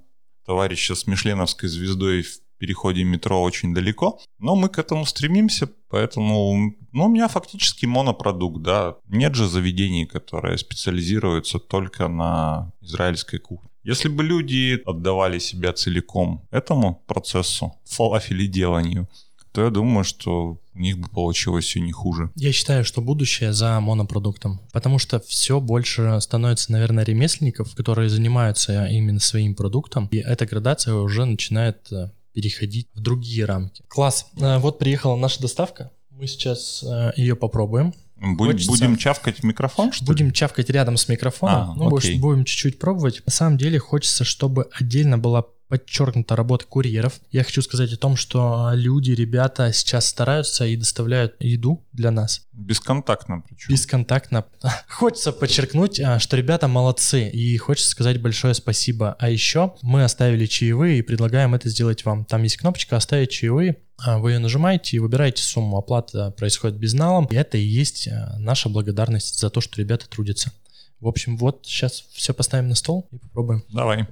товарища 0.48 0.94
с 0.94 1.06
Мишленовской 1.06 1.68
звездой 1.68 2.22
в 2.22 2.40
переходе 2.58 3.04
метро 3.04 3.42
очень 3.42 3.74
далеко, 3.74 4.18
но 4.38 4.56
мы 4.56 4.70
к 4.70 4.78
этому 4.78 5.04
стремимся, 5.04 5.68
поэтому, 5.90 6.72
ну, 6.92 7.04
у 7.04 7.08
меня 7.08 7.28
фактически 7.28 7.84
монопродукт, 7.86 8.62
да. 8.62 8.96
Нет 9.08 9.34
же 9.34 9.46
заведений, 9.46 10.06
которые 10.06 10.56
специализируются 10.56 11.58
только 11.58 12.08
на 12.08 12.72
израильской 12.80 13.38
кухне. 13.38 13.68
Если 13.84 14.08
бы 14.08 14.24
люди 14.24 14.80
отдавали 14.86 15.38
себя 15.38 15.72
целиком 15.74 16.42
этому 16.50 17.04
процессу, 17.06 17.72
фалафеледеланию, 17.84 19.06
то 19.52 19.64
я 19.64 19.70
думаю, 19.70 20.04
что 20.04 20.58
у 20.78 20.80
них 20.80 20.98
бы 20.98 21.08
получилось 21.08 21.64
все 21.64 21.80
не 21.80 21.92
хуже. 21.92 22.30
Я 22.36 22.52
считаю, 22.52 22.84
что 22.84 23.02
будущее 23.02 23.52
за 23.52 23.80
монопродуктом, 23.80 24.60
потому 24.72 24.98
что 24.98 25.20
все 25.20 25.60
больше 25.60 26.18
становится, 26.20 26.70
наверное, 26.72 27.04
ремесленников, 27.04 27.74
которые 27.74 28.08
занимаются 28.08 28.86
именно 28.86 29.20
своим 29.20 29.54
продуктом, 29.54 30.06
и 30.12 30.18
эта 30.18 30.46
градация 30.46 30.94
уже 30.94 31.24
начинает 31.24 31.90
э, 31.90 32.10
переходить 32.32 32.88
в 32.94 33.00
другие 33.00 33.44
рамки. 33.44 33.82
Класс. 33.88 34.26
Э, 34.40 34.58
вот 34.58 34.78
приехала 34.78 35.16
наша 35.16 35.42
доставка. 35.42 35.90
Мы 36.10 36.26
сейчас 36.28 36.84
э, 36.84 37.12
ее 37.16 37.34
попробуем. 37.34 37.92
Будем, 38.16 38.52
Хочется... 38.52 38.70
будем 38.70 38.96
чавкать 38.96 39.40
в 39.40 39.42
микрофон, 39.44 39.92
что 39.92 40.04
Будем 40.04 40.26
ли? 40.26 40.32
чавкать 40.32 40.70
рядом 40.70 40.96
с 40.96 41.08
микрофоном. 41.08 41.70
А, 41.70 41.74
ну, 41.74 41.96
окей. 41.96 42.18
будем 42.18 42.44
чуть-чуть 42.44 42.78
пробовать. 42.80 43.22
На 43.26 43.30
самом 43.30 43.58
деле 43.58 43.78
хочется, 43.78 44.24
чтобы 44.24 44.68
отдельно 44.72 45.18
была 45.18 45.44
подчеркнута 45.68 46.36
работа 46.36 46.66
курьеров. 46.66 47.20
Я 47.30 47.44
хочу 47.44 47.62
сказать 47.62 47.92
о 47.92 47.96
том, 47.96 48.16
что 48.16 48.70
люди, 48.74 49.12
ребята 49.12 49.72
сейчас 49.72 50.06
стараются 50.06 50.66
и 50.66 50.76
доставляют 50.76 51.36
еду 51.40 51.84
для 51.92 52.10
нас. 52.10 52.46
Бесконтактно 52.52 53.42
причем. 53.46 53.72
Бесконтактно. 53.72 54.44
Хочется 54.88 55.32
подчеркнуть, 55.32 56.00
а, 56.00 56.18
что 56.18 56.36
ребята 56.36 56.68
молодцы, 56.68 57.28
и 57.28 57.56
хочется 57.56 57.90
сказать 57.90 58.20
большое 58.20 58.54
спасибо. 58.54 59.16
А 59.18 59.30
еще 59.30 59.74
мы 59.82 60.04
оставили 60.04 60.46
чаевые 60.46 60.98
и 60.98 61.02
предлагаем 61.02 61.54
это 61.54 61.68
сделать 61.68 62.04
вам. 62.04 62.24
Там 62.24 62.42
есть 62.42 62.56
кнопочка 62.56 62.96
«Оставить 62.96 63.30
чаевые». 63.30 63.76
А, 63.98 64.18
вы 64.18 64.32
ее 64.32 64.38
нажимаете 64.38 64.96
и 64.96 65.00
выбираете 65.00 65.42
сумму. 65.42 65.78
Оплата 65.78 66.30
происходит 66.32 66.78
безналом. 66.78 67.26
И 67.26 67.34
это 67.34 67.58
и 67.58 67.62
есть 67.62 68.08
а, 68.08 68.36
наша 68.38 68.68
благодарность 68.68 69.38
за 69.38 69.50
то, 69.50 69.60
что 69.60 69.80
ребята 69.80 70.08
трудятся. 70.08 70.52
В 71.00 71.06
общем, 71.06 71.36
вот 71.36 71.60
сейчас 71.64 72.04
все 72.12 72.34
поставим 72.34 72.68
на 72.68 72.74
стол 72.74 73.08
и 73.12 73.18
попробуем. 73.18 73.64
Давай. 73.68 74.06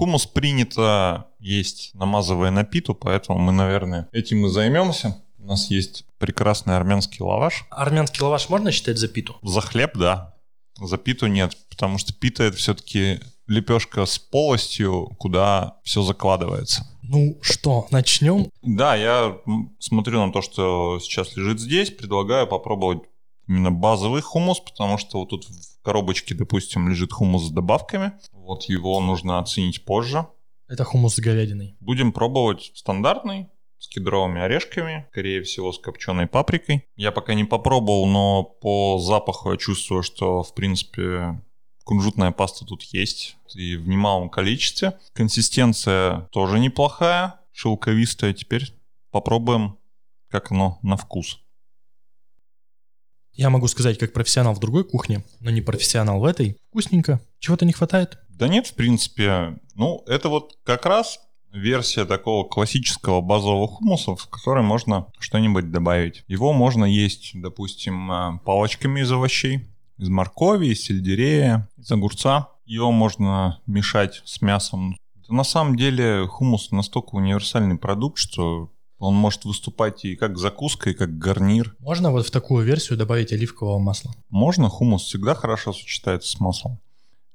Хумус 0.00 0.24
принято 0.24 1.26
есть, 1.40 1.90
намазывая 1.92 2.50
на 2.50 2.64
питу, 2.64 2.94
поэтому 2.94 3.38
мы, 3.38 3.52
наверное, 3.52 4.08
этим 4.12 4.46
и 4.46 4.48
займемся. 4.48 5.22
У 5.38 5.44
нас 5.44 5.70
есть 5.70 6.06
прекрасный 6.16 6.74
армянский 6.74 7.22
лаваш. 7.22 7.66
Армянский 7.68 8.22
лаваш 8.22 8.48
можно 8.48 8.72
считать 8.72 8.96
за 8.96 9.08
питу? 9.08 9.36
За 9.42 9.60
хлеб, 9.60 9.98
да. 9.98 10.36
За 10.80 10.96
питу 10.96 11.26
нет, 11.26 11.54
потому 11.68 11.98
что 11.98 12.14
пита 12.14 12.44
это 12.44 12.56
все-таки 12.56 13.20
лепешка 13.46 14.06
с 14.06 14.18
полостью, 14.18 15.14
куда 15.18 15.76
все 15.82 16.00
закладывается. 16.00 16.86
Ну 17.02 17.36
что, 17.42 17.86
начнем? 17.90 18.50
Да, 18.62 18.96
я 18.96 19.36
смотрю 19.80 20.24
на 20.24 20.32
то, 20.32 20.40
что 20.40 20.98
сейчас 21.00 21.36
лежит 21.36 21.60
здесь, 21.60 21.90
предлагаю 21.90 22.46
попробовать 22.46 23.02
именно 23.50 23.72
базовый 23.72 24.22
хумус, 24.22 24.60
потому 24.60 24.96
что 24.96 25.18
вот 25.18 25.30
тут 25.30 25.44
в 25.44 25.82
коробочке, 25.82 26.36
допустим, 26.36 26.88
лежит 26.88 27.12
хумус 27.12 27.48
с 27.48 27.50
добавками. 27.50 28.12
Вот 28.32 28.64
его 28.64 29.00
нужно 29.00 29.40
оценить 29.40 29.84
позже. 29.84 30.26
Это 30.68 30.84
хумус 30.84 31.16
с 31.16 31.18
говядиной. 31.18 31.76
Будем 31.80 32.12
пробовать 32.12 32.70
стандартный, 32.74 33.48
с 33.78 33.88
кедровыми 33.88 34.40
орешками, 34.40 35.06
скорее 35.10 35.42
всего, 35.42 35.72
с 35.72 35.80
копченой 35.80 36.28
паприкой. 36.28 36.84
Я 36.94 37.10
пока 37.10 37.34
не 37.34 37.44
попробовал, 37.44 38.06
но 38.06 38.44
по 38.44 39.00
запаху 39.00 39.50
я 39.50 39.56
чувствую, 39.56 40.04
что, 40.04 40.44
в 40.44 40.54
принципе, 40.54 41.42
кунжутная 41.82 42.30
паста 42.30 42.64
тут 42.64 42.84
есть 42.84 43.36
и 43.56 43.74
в 43.74 43.88
немалом 43.88 44.30
количестве. 44.30 44.96
Консистенция 45.12 46.28
тоже 46.30 46.60
неплохая, 46.60 47.40
шелковистая. 47.50 48.32
Теперь 48.32 48.74
попробуем, 49.10 49.76
как 50.28 50.52
оно 50.52 50.78
на 50.82 50.96
вкус. 50.96 51.40
Я 53.40 53.48
могу 53.48 53.68
сказать, 53.68 53.96
как 53.96 54.12
профессионал 54.12 54.52
в 54.52 54.60
другой 54.60 54.84
кухне, 54.84 55.24
но 55.40 55.50
не 55.50 55.62
профессионал 55.62 56.20
в 56.20 56.26
этой. 56.26 56.58
Вкусненько. 56.68 57.22
Чего-то 57.38 57.64
не 57.64 57.72
хватает? 57.72 58.18
Да 58.28 58.48
нет, 58.48 58.66
в 58.66 58.74
принципе. 58.74 59.58
Ну, 59.74 60.04
это 60.06 60.28
вот 60.28 60.58
как 60.62 60.84
раз 60.84 61.18
версия 61.50 62.04
такого 62.04 62.46
классического 62.46 63.22
базового 63.22 63.66
хумуса, 63.66 64.14
в 64.14 64.26
который 64.26 64.62
можно 64.62 65.06
что-нибудь 65.18 65.70
добавить. 65.70 66.22
Его 66.28 66.52
можно 66.52 66.84
есть, 66.84 67.30
допустим, 67.32 68.12
э, 68.12 68.38
палочками 68.44 69.00
из 69.00 69.10
овощей, 69.10 69.70
из 69.96 70.10
моркови, 70.10 70.66
из 70.66 70.82
сельдерея, 70.82 71.66
из 71.78 71.90
огурца. 71.90 72.50
Его 72.66 72.92
можно 72.92 73.62
мешать 73.66 74.20
с 74.26 74.42
мясом. 74.42 74.98
На 75.30 75.44
самом 75.44 75.76
деле 75.76 76.26
хумус 76.26 76.72
настолько 76.72 77.14
универсальный 77.14 77.78
продукт, 77.78 78.18
что 78.18 78.70
он 79.00 79.14
может 79.14 79.44
выступать 79.44 80.04
и 80.04 80.14
как 80.14 80.38
закуска, 80.38 80.90
и 80.90 80.94
как 80.94 81.18
гарнир. 81.18 81.74
Можно 81.80 82.12
вот 82.12 82.26
в 82.26 82.30
такую 82.30 82.64
версию 82.64 82.98
добавить 82.98 83.32
оливкового 83.32 83.78
масла? 83.78 84.12
Можно, 84.28 84.68
хумус 84.68 85.02
всегда 85.02 85.34
хорошо 85.34 85.72
сочетается 85.72 86.30
с 86.30 86.38
маслом. 86.38 86.78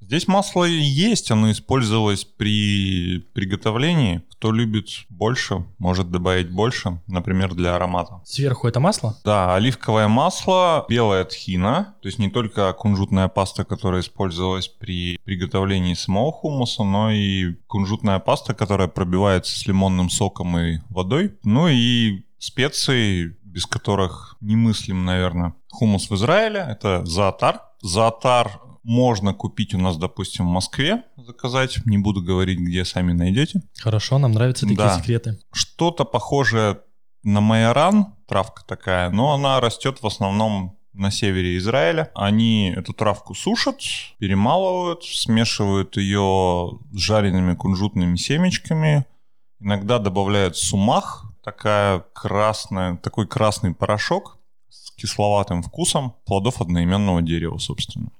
Здесь 0.05 0.27
масло 0.27 0.65
есть, 0.65 1.31
оно 1.31 1.51
использовалось 1.51 2.25
при 2.25 3.19
приготовлении. 3.33 4.21
Кто 4.29 4.51
любит 4.51 4.89
больше, 5.09 5.65
может 5.79 6.11
добавить 6.11 6.51
больше, 6.51 7.01
например, 7.07 7.55
для 7.55 7.75
аромата. 7.75 8.21
Сверху 8.23 8.67
это 8.67 8.79
масло? 8.79 9.17
Да, 9.25 9.55
оливковое 9.55 10.07
масло, 10.07 10.85
белая 10.87 11.25
тхина, 11.25 11.95
то 12.03 12.07
есть 12.07 12.19
не 12.19 12.29
только 12.29 12.71
кунжутная 12.73 13.29
паста, 13.29 13.63
которая 13.63 14.01
использовалась 14.01 14.67
при 14.67 15.17
приготовлении 15.23 15.95
самого 15.95 16.31
хумуса, 16.31 16.83
но 16.83 17.09
и 17.09 17.55
кунжутная 17.65 18.19
паста, 18.19 18.53
которая 18.53 18.87
пробивается 18.87 19.57
с 19.57 19.65
лимонным 19.65 20.11
соком 20.11 20.55
и 20.59 20.81
водой. 20.89 21.33
Ну 21.43 21.67
и 21.67 22.25
специи, 22.37 23.35
без 23.43 23.65
которых 23.65 24.37
немыслим, 24.39 25.03
наверное, 25.03 25.55
хумус 25.71 26.11
в 26.11 26.15
Израиле. 26.15 26.63
Это 26.69 27.03
заатар. 27.05 27.61
Заатар 27.81 28.61
можно 28.85 29.33
купить 29.33 29.73
у 29.73 29.79
нас, 29.79 29.97
допустим, 29.97 30.45
в 30.45 30.51
Москве, 30.51 31.03
заказать. 31.17 31.83
Не 31.85 31.97
буду 31.97 32.21
говорить, 32.21 32.59
где 32.59 32.85
сами 32.85 33.13
найдете. 33.13 33.63
Хорошо, 33.79 34.19
нам 34.19 34.33
нравятся 34.33 34.67
такие 34.67 34.77
да. 34.77 34.99
секреты. 34.99 35.39
Что-то 35.51 36.05
похожее 36.05 36.81
на 37.23 37.41
майоран, 37.41 38.13
травка 38.27 38.63
такая, 38.67 39.09
но 39.09 39.33
она 39.33 39.59
растет 39.59 40.03
в 40.03 40.07
основном 40.07 40.77
на 40.93 41.09
севере 41.09 41.57
Израиля. 41.57 42.11
Они 42.13 42.73
эту 42.77 42.93
травку 42.93 43.33
сушат, 43.33 43.79
перемалывают, 44.19 45.03
смешивают 45.03 45.97
ее 45.97 46.79
с 46.91 46.97
жареными 46.97 47.55
кунжутными 47.55 48.15
семечками. 48.17 49.05
Иногда 49.59 49.97
добавляют 49.97 50.57
сумах, 50.57 51.25
такая 51.43 52.05
красная, 52.13 52.97
такой 52.97 53.27
красный 53.27 53.73
порошок 53.73 54.37
с 54.69 54.91
кисловатым 54.91 55.63
вкусом 55.63 56.13
плодов 56.25 56.61
одноименного 56.61 57.23
дерева, 57.23 57.57
собственно 57.57 58.11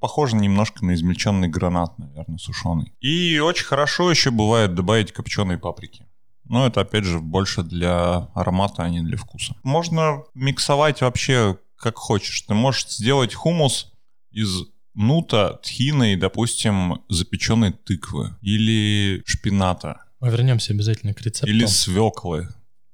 похоже 0.00 0.36
немножко 0.36 0.84
на 0.84 0.94
измельченный 0.94 1.48
гранат, 1.48 1.98
наверное, 1.98 2.38
сушеный. 2.38 2.92
И 3.00 3.38
очень 3.38 3.66
хорошо 3.66 4.10
еще 4.10 4.30
бывает 4.30 4.74
добавить 4.74 5.12
копченой 5.12 5.58
паприки. 5.58 6.06
Но 6.44 6.66
это, 6.66 6.80
опять 6.80 7.04
же, 7.04 7.20
больше 7.20 7.62
для 7.62 8.28
аромата, 8.34 8.82
а 8.82 8.90
не 8.90 9.02
для 9.02 9.16
вкуса. 9.16 9.54
Можно 9.62 10.24
миксовать 10.34 11.00
вообще 11.00 11.58
как 11.76 11.96
хочешь. 11.96 12.42
Ты 12.42 12.54
можешь 12.54 12.86
сделать 12.88 13.34
хумус 13.34 13.92
из 14.30 14.64
нута, 14.94 15.54
тхины 15.62 16.12
и, 16.12 16.16
допустим, 16.16 17.02
запеченной 17.08 17.72
тыквы. 17.72 18.36
Или 18.42 19.22
шпината. 19.26 20.02
Мы 20.20 20.30
вернемся 20.30 20.72
обязательно 20.72 21.14
к 21.14 21.22
рецепту. 21.22 21.48
Или 21.48 21.66
свеклы. 21.66 22.48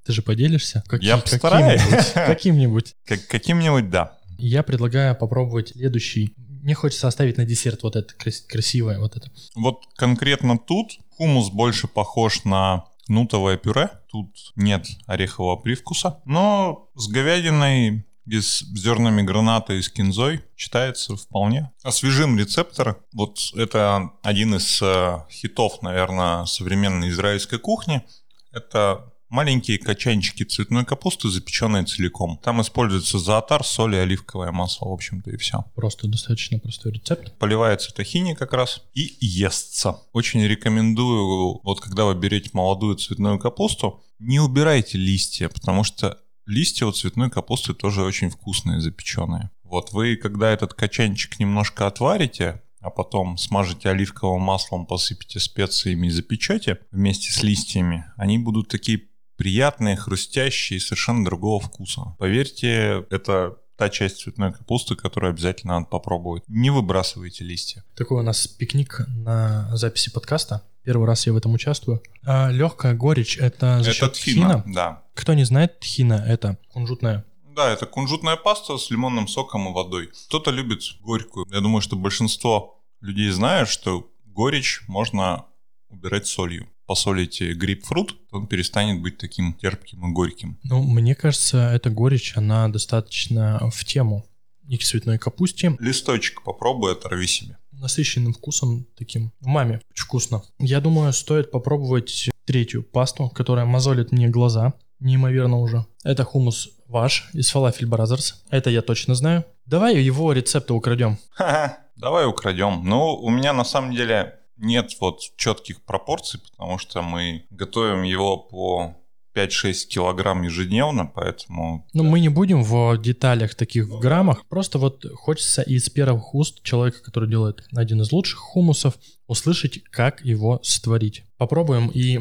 Ты 0.05 0.13
же 0.13 0.23
поделишься? 0.23 0.85
Каким, 0.87 1.09
Я 1.09 1.17
постараюсь. 1.19 2.13
Каким-нибудь. 2.15 2.95
Как, 3.05 3.27
каким-нибудь, 3.27 3.91
да. 3.91 4.19
Я 4.39 4.63
предлагаю 4.63 5.17
попробовать 5.17 5.71
следующий. 5.71 6.35
Мне 6.67 6.75
хочется 6.75 7.07
оставить 7.07 7.37
на 7.37 7.45
десерт 7.45 7.85
вот 7.85 7.95
это 7.95 8.13
красивое, 8.49 8.99
вот 8.99 9.17
это. 9.17 9.31
Вот 9.55 9.85
конкретно 9.95 10.59
тут 10.59 10.99
хумус 11.11 11.49
больше 11.49 11.87
похож 11.87 12.43
на 12.43 12.87
нутовое 13.07 13.57
пюре. 13.57 13.89
Тут 14.11 14.53
нет 14.57 14.85
орехового 15.07 15.55
привкуса. 15.55 16.21
Но 16.25 16.91
с 16.97 17.07
говядиной 17.07 18.05
и 18.27 18.41
с 18.41 18.65
зернами 18.75 19.23
граната 19.23 19.75
и 19.75 19.81
с 19.81 19.89
кинзой 19.89 20.43
читается 20.57 21.15
вполне. 21.15 21.71
Освежим 21.85 22.37
рецептор. 22.37 22.99
Вот 23.13 23.39
это 23.55 24.11
один 24.25 24.57
из 24.57 24.83
э, 24.83 25.21
хитов, 25.31 25.83
наверное, 25.83 26.47
современной 26.47 27.11
израильской 27.11 27.61
кухни. 27.61 28.03
Это 28.51 29.13
маленькие 29.29 29.79
качанчики 29.79 30.45
цветной 30.45 30.85
капусты, 30.85 31.29
запеченные 31.29 31.85
целиком. 31.85 32.39
Там 32.43 32.61
используется 32.63 33.19
зоотар, 33.19 33.65
соль 33.65 33.97
и 33.97 33.99
оливковое 33.99 34.53
масло, 34.53 34.89
в 34.89 34.93
общем-то, 34.93 35.31
и 35.31 35.37
все. 35.37 35.65
Просто 35.75 36.09
достаточно 36.09 36.59
простой 36.59 36.93
рецепт. 36.93 37.37
Поливается 37.39 37.93
тахини 37.95 38.35
как 38.35 38.53
раз 38.53 38.83
и 38.95 39.17
естся. 39.21 39.97
Очень 40.13 40.45
рекомендую, 40.47 41.61
вот 41.63 41.81
когда 41.81 42.05
вы 42.05 42.15
берете 42.15 42.51
молодую 42.53 42.97
цветную 42.97 43.39
капусту, 43.39 44.03
не 44.19 44.41
убирайте 44.41 44.99
листья, 44.99 45.49
потому 45.49 45.85
что 45.85 46.19
листья 46.47 46.87
у 46.87 46.93
цветной 46.93 47.31
капусты 47.31 47.75
тоже 47.75 48.03
очень 48.03 48.31
вкусные, 48.31 48.81
запеченные. 48.81 49.51
Вот 49.63 49.93
вы, 49.93 50.17
когда 50.17 50.51
этот 50.51 50.75
качанчик 50.75 51.39
немножко 51.39 51.87
отварите, 51.87 52.63
а 52.81 52.91
потом 52.91 53.37
смажете 53.37 53.91
оливковым 53.91 54.43
маслом, 54.43 54.87
посыпите 54.87 55.41
специями 55.41 56.07
и 56.07 56.11
запечете 56.11 56.79
вместе 56.93 57.33
с 57.33 57.43
листьями, 57.43 58.05
они 58.17 58.39
будут 58.39 58.69
такие 58.69 59.03
приятные, 59.37 59.97
хрустящие, 59.97 60.81
совершенно 60.81 61.25
другого 61.25 61.61
вкуса. 61.61 62.17
Поверьте, 62.19 63.07
это 63.11 63.57
та 63.77 63.91
часть 63.91 64.21
цветной 64.21 64.53
капусты, 64.53 64.97
которую 64.97 65.31
обязательно 65.31 65.75
надо 65.75 65.87
попробовать. 65.87 66.43
Не 66.49 66.71
выбрасывайте 66.71 67.45
листья. 67.45 67.85
Такой 67.95 68.21
у 68.21 68.23
нас 68.23 68.47
пикник 68.47 69.03
на 69.09 69.77
записи 69.77 70.11
подкаста. 70.11 70.63
Первый 70.83 71.07
раз 71.07 71.27
я 71.27 71.33
в 71.33 71.37
этом 71.37 71.53
участвую. 71.53 72.03
А, 72.25 72.51
легкая 72.51 72.95
горечь 72.95 73.37
это 73.39 73.83
за 73.83 73.91
это 73.91 74.09
тхина, 74.09 74.63
тхина. 74.63 74.75
Да. 74.75 75.03
Кто 75.15 75.35
не 75.35 75.45
знает, 75.45 75.79
тхина 75.81 76.25
это 76.27 76.59
кунжутная 76.73 77.25
да, 77.57 77.73
это 77.73 77.87
кунжутная 77.87 78.37
паста 78.37 78.77
с 78.77 78.91
лимонным 78.91 79.27
соком 79.29 79.67
и 79.71 79.73
водой. 79.73 80.11
Кто-то 80.27 80.51
любит 80.51 80.83
горькую. 81.01 81.47
Я 81.51 81.61
думаю, 81.61 81.81
что 81.81 81.97
большинство 81.97 82.85
людей 83.01 83.31
знают, 83.31 83.71
что 83.71 84.11
горечь 84.27 84.83
можно 84.89 85.47
убирать 85.89 86.27
солью 86.27 86.69
посолите 86.87 87.53
грейпфрут, 87.53 88.17
он 88.31 88.47
перестанет 88.47 89.03
быть 89.03 89.19
таким 89.19 89.55
терпким 89.55 90.09
и 90.09 90.13
горьким. 90.13 90.59
Ну, 90.63 90.83
мне 90.83 91.15
кажется, 91.15 91.71
эта 91.73 91.91
горечь, 91.91 92.33
она 92.37 92.69
достаточно 92.69 93.71
в 93.71 93.85
тему. 93.85 94.25
И 94.69 94.79
к 94.79 94.83
цветной 94.83 95.19
капусте. 95.19 95.77
Листочек 95.79 96.43
попробуй, 96.43 96.93
оторви 96.93 97.29
себе. 97.29 97.57
Насыщенным 97.71 98.33
вкусом 98.33 98.87
таким. 98.97 99.33
Маме 99.41 99.81
очень 99.93 100.05
вкусно. 100.05 100.43
Я 100.59 100.81
думаю, 100.81 101.13
стоит 101.13 101.53
попробовать 101.53 102.31
третью 102.47 102.83
пасту, 102.83 103.29
которая 103.29 103.65
мозолит 103.65 104.11
мне 104.11 104.29
глаза. 104.29 104.73
Неимоверно 104.99 105.59
уже. 105.59 105.87
Это 106.03 106.25
хумус 106.25 106.71
ваш 106.89 107.29
из 107.33 107.55
Falafel 107.55 107.89
Brothers. 107.89 108.35
Это 108.51 108.71
я 108.71 108.83
точно 108.83 109.15
знаю. 109.15 109.45
Давай 109.67 110.03
его 110.03 110.33
рецепты 110.33 110.73
украдем. 110.73 111.19
Ха-ха, 111.31 111.79
давай 111.97 112.27
украдем. 112.27 112.83
Ну, 112.85 113.15
у 113.15 113.31
меня 113.31 113.53
на 113.53 113.65
самом 113.65 113.95
деле 113.95 114.41
нет 114.57 114.93
вот 115.01 115.21
четких 115.37 115.83
пропорций, 115.83 116.41
потому 116.41 116.79
что 116.79 117.03
мы 117.03 117.47
готовим 117.51 118.03
его 118.03 118.37
по 118.37 118.97
5-6 119.37 119.89
килограмм 119.89 120.43
ежедневно, 120.43 121.07
поэтому... 121.07 121.87
Ну, 121.93 122.03
мы 122.05 122.21
не 122.21 122.31
будем 122.31 122.63
в 122.65 122.97
деталях 122.97 123.55
таких 123.55 123.87
в 123.87 123.99
граммах, 124.01 124.47
просто 124.47 124.79
вот 124.79 125.05
хочется 125.15 125.61
из 125.63 125.91
первых 125.91 126.35
уст 126.35 126.63
человека, 126.63 127.03
который 127.03 127.29
делает 127.29 127.63
один 127.75 128.01
из 128.01 128.11
лучших 128.13 128.39
хумусов, 128.39 128.95
услышать, 129.27 129.83
как 129.85 130.25
его 130.25 130.61
створить. 130.63 131.25
Попробуем 131.37 131.89
и 131.89 132.21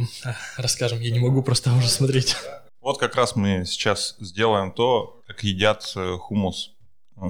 расскажем, 0.57 0.99
я 0.99 1.11
не 1.11 1.19
могу 1.19 1.41
просто 1.41 1.73
уже 1.73 1.87
смотреть. 1.87 2.35
Вот 2.81 2.99
как 2.99 3.15
раз 3.15 3.35
мы 3.35 3.65
сейчас 3.65 4.15
сделаем 4.19 4.71
то, 4.71 5.21
как 5.25 5.43
едят 5.43 5.91
э, 5.95 6.17
хумус 6.19 6.74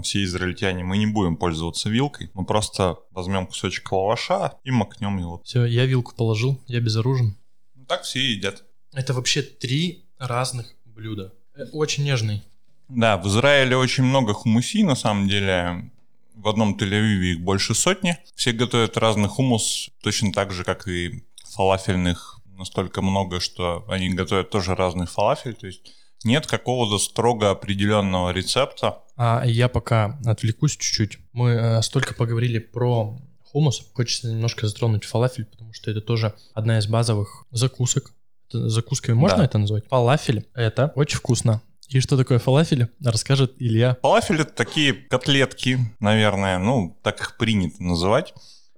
все 0.01 0.23
израильтяне, 0.23 0.83
мы 0.83 0.97
не 0.97 1.07
будем 1.07 1.37
пользоваться 1.37 1.89
вилкой, 1.89 2.29
мы 2.33 2.45
просто 2.45 2.97
возьмем 3.11 3.47
кусочек 3.47 3.91
лаваша 3.91 4.53
и 4.63 4.71
макнем 4.71 5.17
его. 5.17 5.41
Все, 5.43 5.65
я 5.65 5.85
вилку 5.85 6.15
положил, 6.15 6.61
я 6.67 6.79
безоружен. 6.79 7.37
Ну, 7.75 7.85
так 7.85 8.03
все 8.03 8.19
едят. 8.19 8.63
Это 8.93 9.13
вообще 9.13 9.41
три 9.41 10.05
разных 10.17 10.73
блюда. 10.85 11.33
Э, 11.55 11.65
очень 11.71 12.03
нежный. 12.03 12.43
Да, 12.87 13.17
в 13.17 13.27
Израиле 13.27 13.77
очень 13.77 14.03
много 14.03 14.33
хумусей, 14.33 14.83
на 14.83 14.95
самом 14.95 15.27
деле. 15.27 15.91
В 16.35 16.49
одном 16.49 16.75
Тель-Авиве 16.75 17.33
их 17.33 17.41
больше 17.41 17.73
сотни. 17.73 18.17
Все 18.35 18.51
готовят 18.51 18.97
разный 18.97 19.29
хумус, 19.29 19.89
точно 20.03 20.33
так 20.33 20.51
же, 20.51 20.63
как 20.63 20.87
и 20.87 21.23
фалафельных 21.45 22.41
настолько 22.57 23.01
много, 23.01 23.39
что 23.39 23.85
они 23.87 24.09
готовят 24.09 24.49
тоже 24.49 24.75
разный 24.75 25.07
фалафель. 25.07 25.55
То 25.55 25.67
есть 25.67 25.93
нет 26.25 26.47
какого-то 26.47 26.97
строго 26.99 27.51
определенного 27.51 28.31
рецепта. 28.31 28.99
А 29.15 29.43
я 29.45 29.69
пока 29.69 30.19
отвлекусь 30.25 30.73
чуть-чуть. 30.73 31.19
Мы 31.31 31.51
э, 31.51 31.81
столько 31.81 32.13
поговорили 32.13 32.59
про 32.59 33.17
хумус. 33.43 33.81
Хочется 33.93 34.29
немножко 34.31 34.67
затронуть 34.67 35.05
фалафель, 35.05 35.45
потому 35.45 35.71
что 35.73 35.89
это 35.89 36.01
тоже 36.01 36.33
одна 36.53 36.79
из 36.79 36.87
базовых 36.87 37.45
закусок. 37.51 38.13
Это, 38.49 38.69
закуской 38.69 39.15
можно 39.15 39.37
да. 39.37 39.45
это 39.45 39.57
назвать? 39.57 39.87
Фалафель— 39.87 40.45
это 40.53 40.91
очень 40.95 41.17
вкусно. 41.17 41.61
И 41.87 41.99
что 41.99 42.17
такое 42.17 42.39
фалафель, 42.39 42.89
расскажет 43.03 43.53
Илья. 43.59 43.97
Фалафель— 44.01 44.41
это 44.41 44.51
такие 44.51 44.93
котлетки, 44.93 45.79
наверное, 45.99 46.57
ну, 46.57 46.97
так 47.03 47.21
их 47.21 47.37
принято 47.37 47.81
называть. 47.81 48.33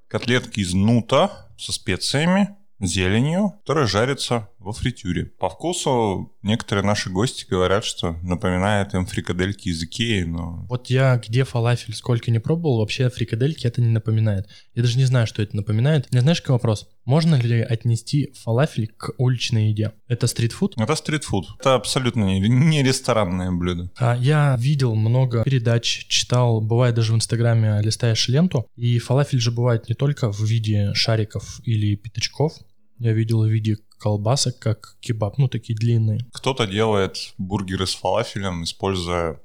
Котлетки 0.07 0.59
из 0.59 0.73
нута 0.73 1.47
со 1.57 1.71
специями, 1.71 2.55
зеленью, 2.79 3.55
которая 3.61 3.87
жарится 3.87 4.49
во 4.67 4.73
фритюре. 4.73 5.25
По 5.39 5.49
вкусу 5.49 6.33
некоторые 6.43 6.83
наши 6.83 7.09
гости 7.09 7.45
говорят, 7.49 7.85
что 7.85 8.17
напоминает 8.21 8.93
им 8.93 9.05
фрикадельки 9.05 9.69
из 9.69 9.81
Икеи, 9.81 10.23
но... 10.23 10.65
Вот 10.67 10.87
я 10.89 11.15
где 11.17 11.45
фалафель 11.45 11.95
сколько 11.95 12.31
не 12.31 12.39
пробовал, 12.39 12.79
вообще 12.79 13.09
фрикадельки 13.09 13.65
это 13.65 13.81
не 13.81 13.87
напоминает. 13.87 14.47
Я 14.75 14.81
даже 14.81 14.97
не 14.97 15.05
знаю, 15.05 15.25
что 15.25 15.41
это 15.41 15.55
напоминает. 15.55 16.11
Не 16.11 16.19
знаешь, 16.19 16.41
какой 16.41 16.55
вопрос? 16.55 16.89
Можно 17.05 17.35
ли 17.35 17.61
отнести 17.61 18.33
фалафель 18.43 18.87
к 18.97 19.13
уличной 19.17 19.69
еде? 19.69 19.93
Это 20.09 20.27
стритфуд? 20.27 20.73
Это 20.77 20.95
стритфуд. 20.95 21.45
Это 21.61 21.75
абсолютно 21.75 22.25
не, 22.25 22.41
не 22.41 22.83
ресторанное 22.83 23.51
блюдо. 23.51 23.89
А 23.95 24.17
я 24.17 24.57
видел 24.59 24.95
много 24.95 25.45
передач, 25.45 26.07
читал, 26.09 26.59
бывает 26.59 26.95
даже 26.95 27.13
в 27.13 27.15
Инстаграме 27.15 27.79
листаешь 27.81 28.27
ленту, 28.27 28.67
и 28.75 28.99
фалафель 28.99 29.39
же 29.39 29.51
бывает 29.51 29.87
не 29.87 29.95
только 29.95 30.29
в 30.29 30.41
виде 30.41 30.93
шариков 30.93 31.61
или 31.63 31.95
пятачков, 31.95 32.51
я 32.99 33.13
видел 33.13 33.43
в 33.43 33.49
виде 33.49 33.77
колбасок, 33.99 34.59
как 34.59 34.97
кебаб, 34.99 35.37
ну 35.37 35.47
такие 35.47 35.77
длинные. 35.77 36.25
Кто-то 36.33 36.67
делает 36.67 37.33
бургеры 37.37 37.87
с 37.87 37.95
фалафелем, 37.95 38.63
используя 38.63 39.39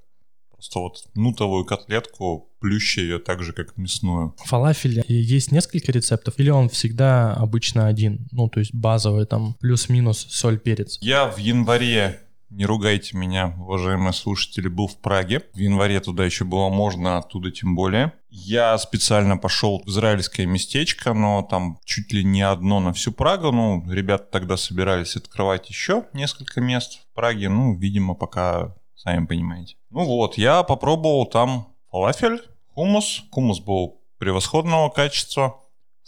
просто 0.50 0.78
вот 0.78 1.04
нутовую 1.14 1.64
котлетку, 1.64 2.50
плюща 2.60 3.00
ее 3.00 3.18
так 3.18 3.42
же, 3.42 3.52
как 3.52 3.76
мясную. 3.76 4.34
Фалафель 4.44 5.02
есть 5.08 5.50
несколько 5.50 5.90
рецептов, 5.90 6.34
или 6.38 6.50
он 6.50 6.68
всегда 6.68 7.34
обычно 7.34 7.88
один? 7.88 8.28
Ну, 8.30 8.48
то 8.48 8.60
есть 8.60 8.72
базовый 8.72 9.26
там 9.26 9.56
плюс-минус 9.60 10.26
соль, 10.30 10.58
перец. 10.58 10.98
Я 11.00 11.26
в 11.28 11.38
январе 11.38 12.20
не 12.52 12.66
ругайте 12.66 13.16
меня, 13.16 13.54
уважаемые 13.58 14.12
слушатели, 14.12 14.68
был 14.68 14.86
в 14.86 14.98
Праге. 14.98 15.42
В 15.54 15.58
январе 15.58 16.00
туда 16.00 16.24
еще 16.24 16.44
было 16.44 16.68
можно, 16.68 17.18
оттуда 17.18 17.50
тем 17.50 17.74
более. 17.74 18.12
Я 18.28 18.76
специально 18.78 19.36
пошел 19.36 19.82
в 19.84 19.88
израильское 19.88 20.46
местечко, 20.46 21.14
но 21.14 21.42
там 21.42 21.78
чуть 21.84 22.12
ли 22.12 22.22
не 22.24 22.42
одно 22.42 22.80
на 22.80 22.92
всю 22.92 23.12
Прагу. 23.12 23.52
Ну, 23.52 23.82
ребята 23.90 24.24
тогда 24.30 24.56
собирались 24.56 25.16
открывать 25.16 25.68
еще 25.68 26.04
несколько 26.12 26.60
мест 26.60 27.00
в 27.00 27.14
Праге. 27.14 27.48
Ну, 27.48 27.74
видимо, 27.74 28.14
пока 28.14 28.74
сами 28.94 29.26
понимаете. 29.26 29.76
Ну 29.90 30.04
вот, 30.04 30.38
я 30.38 30.62
попробовал 30.62 31.26
там 31.26 31.74
фалафель, 31.90 32.42
хумус. 32.74 33.24
Хумус 33.30 33.60
был 33.60 34.02
превосходного 34.18 34.90
качества. 34.90 35.58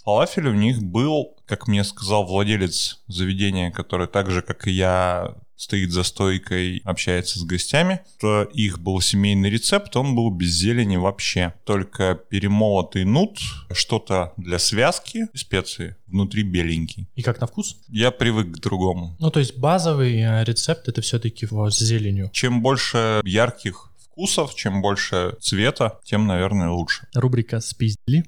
Фалафель 0.05 0.49
у 0.49 0.55
них 0.55 0.83
был, 0.83 1.37
как 1.47 1.67
мне 1.67 1.83
сказал 1.83 2.25
владелец 2.25 3.03
заведения, 3.07 3.71
который 3.71 4.07
так 4.07 4.31
же, 4.31 4.43
как 4.43 4.67
и 4.67 4.71
я, 4.71 5.35
стоит 5.57 5.93
за 5.93 6.03
стойкой, 6.03 6.81
общается 6.85 7.39
с 7.39 7.45
гостями. 7.45 8.01
То 8.21 8.43
их 8.43 8.79
был 8.79 9.01
семейный 9.01 9.51
рецепт, 9.51 9.97
он 9.97 10.15
был 10.15 10.31
без 10.31 10.51
зелени 10.51 10.97
вообще. 10.97 11.55
Только 11.65 12.15
перемолотый 12.29 13.05
нут, 13.05 13.39
что-то 13.73 14.33
для 14.37 14.59
связки, 14.59 15.29
специи, 15.35 15.97
внутри 16.07 16.43
беленький. 16.43 17.09
И 17.15 17.23
как 17.23 17.41
на 17.41 17.47
вкус? 17.47 17.77
Я 17.89 18.11
привык 18.11 18.53
к 18.53 18.61
другому. 18.61 19.17
Ну, 19.19 19.31
то 19.31 19.41
есть 19.41 19.57
базовый 19.57 20.17
э, 20.21 20.45
рецепт 20.45 20.89
это 20.89 21.01
все-таки 21.01 21.47
с 21.47 21.79
зеленью. 21.79 22.31
Чем 22.33 22.63
больше 22.63 23.21
ярких 23.25 23.91
вкусов, 24.15 24.55
чем 24.55 24.81
больше 24.81 25.37
цвета, 25.41 25.99
тем, 26.05 26.27
наверное, 26.27 26.71
лучше. 26.71 27.09
Рубрика 27.15 27.61
«Спиздили». 27.61 28.25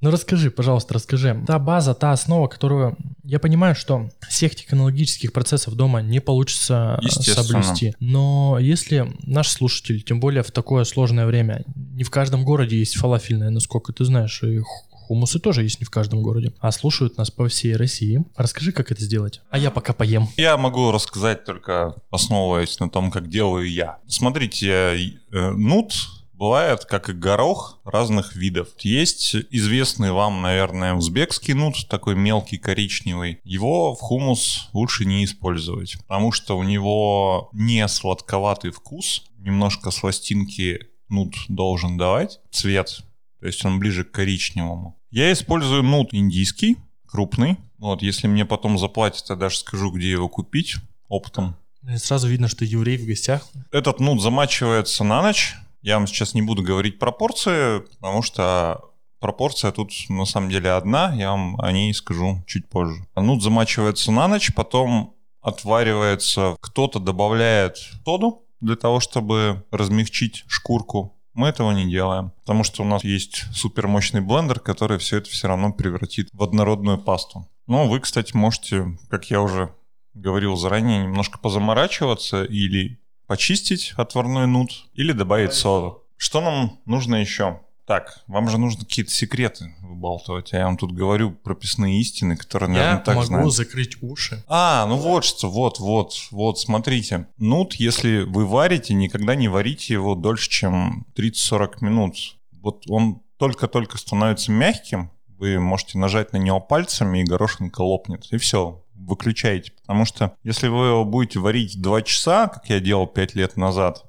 Ну 0.00 0.10
расскажи, 0.10 0.50
пожалуйста, 0.50 0.94
расскажи. 0.94 1.42
Та 1.46 1.58
база, 1.58 1.94
та 1.94 2.12
основа, 2.12 2.48
которую... 2.48 2.96
Я 3.24 3.38
понимаю, 3.40 3.74
что 3.74 4.08
всех 4.28 4.54
технологических 4.54 5.32
процессов 5.32 5.74
дома 5.74 6.00
не 6.00 6.20
получится 6.20 7.00
э, 7.02 7.08
соблюсти. 7.08 7.94
Но 7.98 8.58
если 8.60 9.12
наш 9.22 9.48
слушатель, 9.48 10.02
тем 10.02 10.20
более 10.20 10.42
в 10.42 10.50
такое 10.52 10.84
сложное 10.84 11.26
время, 11.26 11.64
не 11.74 12.04
в 12.04 12.10
каждом 12.10 12.44
городе 12.44 12.78
есть 12.78 12.96
фалафельная, 12.96 13.50
насколько 13.50 13.92
ты 13.92 14.04
знаешь, 14.04 14.42
и 14.42 14.60
хумусы 15.06 15.38
тоже 15.38 15.62
есть 15.62 15.80
не 15.80 15.86
в 15.86 15.90
каждом 15.90 16.22
городе, 16.22 16.52
а 16.58 16.72
слушают 16.72 17.16
нас 17.16 17.30
по 17.30 17.48
всей 17.48 17.76
России. 17.76 18.24
Расскажи, 18.36 18.72
как 18.72 18.90
это 18.90 19.02
сделать. 19.02 19.40
А 19.50 19.58
я 19.58 19.70
пока 19.70 19.92
поем. 19.92 20.28
Я 20.36 20.56
могу 20.56 20.90
рассказать 20.90 21.44
только 21.44 21.94
основываясь 22.10 22.78
на 22.80 22.90
том, 22.90 23.10
как 23.10 23.28
делаю 23.28 23.70
я. 23.70 23.98
Смотрите, 24.08 25.14
э, 25.32 25.50
нут 25.50 25.94
Бывает, 26.36 26.84
как 26.84 27.08
и 27.08 27.14
горох, 27.14 27.80
разных 27.82 28.36
видов. 28.36 28.68
Есть 28.80 29.34
известный 29.50 30.12
вам, 30.12 30.42
наверное, 30.42 30.92
узбекский 30.92 31.54
нут, 31.54 31.88
такой 31.88 32.14
мелкий 32.14 32.58
коричневый. 32.58 33.40
Его 33.42 33.94
в 33.94 34.00
хумус 34.00 34.68
лучше 34.74 35.06
не 35.06 35.24
использовать, 35.24 35.96
потому 36.06 36.32
что 36.32 36.58
у 36.58 36.62
него 36.62 37.48
не 37.54 37.88
сладковатый 37.88 38.70
вкус, 38.70 39.24
немножко 39.38 39.90
сластинки 39.90 40.88
нут 41.08 41.34
должен 41.48 41.96
давать, 41.96 42.40
цвет, 42.50 43.02
то 43.40 43.46
есть 43.46 43.64
он 43.64 43.78
ближе 43.78 44.04
к 44.04 44.10
коричневому. 44.10 44.94
Я 45.10 45.32
использую 45.32 45.84
нут 45.84 46.12
индийский, 46.12 46.76
крупный. 47.06 47.56
Вот, 47.78 48.02
если 48.02 48.26
мне 48.26 48.44
потом 48.44 48.78
заплатят, 48.78 49.30
я 49.30 49.36
даже 49.36 49.56
скажу, 49.56 49.90
где 49.90 50.10
его 50.10 50.28
купить 50.28 50.76
оптом. 51.08 51.56
Сразу 51.96 52.28
видно, 52.28 52.48
что 52.48 52.66
еврей 52.66 52.98
в 52.98 53.06
гостях. 53.06 53.48
Этот 53.70 54.00
нут 54.00 54.20
замачивается 54.20 55.04
на 55.04 55.22
ночь, 55.22 55.54
я 55.86 55.98
вам 55.98 56.08
сейчас 56.08 56.34
не 56.34 56.42
буду 56.42 56.64
говорить 56.64 56.98
пропорции, 56.98 57.78
потому 58.00 58.20
что 58.20 58.90
пропорция 59.20 59.70
тут 59.70 59.92
на 60.08 60.24
самом 60.24 60.50
деле 60.50 60.70
одна, 60.70 61.14
я 61.14 61.30
вам 61.30 61.60
о 61.60 61.70
ней 61.70 61.94
скажу 61.94 62.42
чуть 62.44 62.68
позже. 62.68 63.06
Нут 63.14 63.40
замачивается 63.40 64.10
на 64.10 64.26
ночь, 64.26 64.52
потом 64.52 65.14
отваривается, 65.40 66.56
кто-то 66.60 66.98
добавляет 66.98 67.76
соду 68.04 68.48
для 68.60 68.74
того, 68.74 68.98
чтобы 68.98 69.64
размягчить 69.70 70.42
шкурку. 70.48 71.16
Мы 71.34 71.46
этого 71.46 71.70
не 71.70 71.88
делаем, 71.88 72.32
потому 72.40 72.64
что 72.64 72.82
у 72.82 72.86
нас 72.86 73.04
есть 73.04 73.44
супермощный 73.54 74.20
блендер, 74.20 74.58
который 74.58 74.98
все 74.98 75.18
это 75.18 75.30
все 75.30 75.46
равно 75.46 75.72
превратит 75.72 76.30
в 76.32 76.42
однородную 76.42 76.98
пасту. 76.98 77.46
Но 77.68 77.86
вы, 77.86 78.00
кстати, 78.00 78.34
можете, 78.34 78.98
как 79.08 79.30
я 79.30 79.40
уже 79.40 79.72
говорил 80.14 80.56
заранее, 80.56 81.04
немножко 81.04 81.38
позаморачиваться 81.38 82.42
или 82.42 82.98
почистить 83.26 83.92
отварной 83.96 84.46
нут 84.46 84.86
или 84.94 85.12
добавить 85.12 85.54
соду. 85.54 86.02
Что 86.16 86.40
нам 86.40 86.80
нужно 86.86 87.16
еще? 87.16 87.60
Так, 87.86 88.24
вам 88.26 88.48
же 88.48 88.58
нужно 88.58 88.84
какие-то 88.84 89.12
секреты 89.12 89.72
выбалтывать, 89.80 90.52
а 90.52 90.56
я 90.56 90.64
вам 90.64 90.76
тут 90.76 90.90
говорю 90.90 91.30
прописные 91.30 92.00
истины, 92.00 92.36
которые, 92.36 92.68
наверное, 92.68 92.94
я 92.94 92.98
так 92.98 93.28
могу 93.28 93.50
закрыть 93.50 94.02
уши. 94.02 94.42
А, 94.48 94.86
ну 94.86 94.96
вот 94.96 95.24
что, 95.24 95.48
вот, 95.48 95.78
вот, 95.78 96.14
вот, 96.32 96.58
смотрите. 96.58 97.28
Нут, 97.38 97.74
если 97.74 98.22
вы 98.22 98.44
варите, 98.44 98.92
никогда 98.92 99.36
не 99.36 99.46
варите 99.46 99.94
его 99.94 100.16
дольше, 100.16 100.50
чем 100.50 101.06
30-40 101.14 101.74
минут. 101.80 102.16
Вот 102.60 102.82
он 102.88 103.22
только-только 103.36 103.98
становится 103.98 104.50
мягким, 104.50 105.12
вы 105.38 105.60
можете 105.60 105.98
нажать 105.98 106.32
на 106.32 106.38
него 106.38 106.60
пальцами, 106.60 107.20
и 107.20 107.24
горошинка 107.24 107.82
лопнет, 107.82 108.26
и 108.32 108.38
все, 108.38 108.82
выключаете. 109.06 109.72
Потому 109.80 110.04
что 110.04 110.36
если 110.42 110.68
вы 110.68 110.86
его 110.86 111.04
будете 111.04 111.38
варить 111.38 111.80
2 111.80 112.02
часа, 112.02 112.48
как 112.48 112.68
я 112.68 112.80
делал 112.80 113.06
5 113.06 113.34
лет 113.34 113.56
назад, 113.56 114.04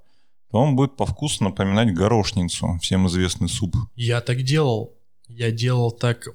то 0.52 0.58
он 0.60 0.76
будет 0.76 0.96
по 0.96 1.06
вкусу 1.06 1.44
напоминать 1.44 1.94
горошницу, 1.94 2.78
всем 2.82 3.08
известный 3.08 3.50
суп. 3.50 3.76
Я 3.96 4.22
так 4.22 4.44
делал. 4.44 4.96
Я 5.28 5.52
делал 5.52 5.92
так 5.92 6.28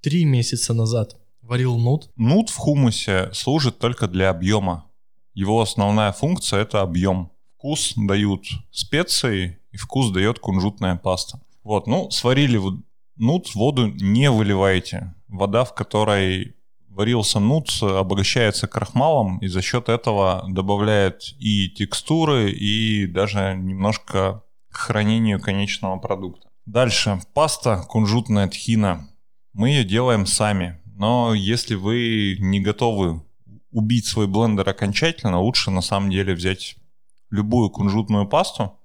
3 0.00 0.24
месяца 0.24 0.74
назад. 0.74 1.16
Варил 1.40 1.78
нут. 1.78 2.10
Нут 2.16 2.50
в 2.50 2.56
хумусе 2.56 3.30
служит 3.32 3.78
только 3.78 4.06
для 4.08 4.30
объема. 4.30 4.90
Его 5.34 5.60
основная 5.60 6.12
функция— 6.12 6.60
это 6.62 6.82
объем. 6.82 7.30
Вкус 7.56 7.94
дают 7.96 8.44
специи, 8.70 9.58
и 9.70 9.76
вкус 9.76 10.10
дает 10.10 10.38
кунжутная 10.38 10.96
паста. 10.96 11.40
Вот, 11.64 11.86
ну, 11.86 12.10
сварили 12.10 12.60
нут, 13.16 13.54
воду 13.54 13.86
не 13.86 14.30
выливайте. 14.30 15.14
Вода, 15.28 15.64
в 15.64 15.74
которой 15.74 16.56
варился 16.94 17.40
нут, 17.40 17.70
обогащается 17.82 18.66
крахмалом 18.66 19.38
и 19.38 19.48
за 19.48 19.62
счет 19.62 19.88
этого 19.88 20.44
добавляет 20.48 21.34
и 21.38 21.68
текстуры, 21.70 22.50
и 22.50 23.06
даже 23.06 23.54
немножко 23.56 24.42
к 24.70 24.76
хранению 24.76 25.40
конечного 25.40 25.98
продукта. 25.98 26.48
Дальше. 26.66 27.20
Паста 27.34 27.84
кунжутная 27.88 28.48
тхина. 28.48 29.08
Мы 29.52 29.70
ее 29.70 29.84
делаем 29.84 30.26
сами. 30.26 30.80
Но 30.94 31.34
если 31.34 31.74
вы 31.74 32.36
не 32.38 32.60
готовы 32.60 33.22
убить 33.70 34.06
свой 34.06 34.26
блендер 34.26 34.68
окончательно, 34.68 35.40
лучше 35.40 35.70
на 35.70 35.80
самом 35.80 36.10
деле 36.10 36.34
взять 36.34 36.76
любую 37.30 37.70
кунжутную 37.70 38.26
пасту. 38.28 38.78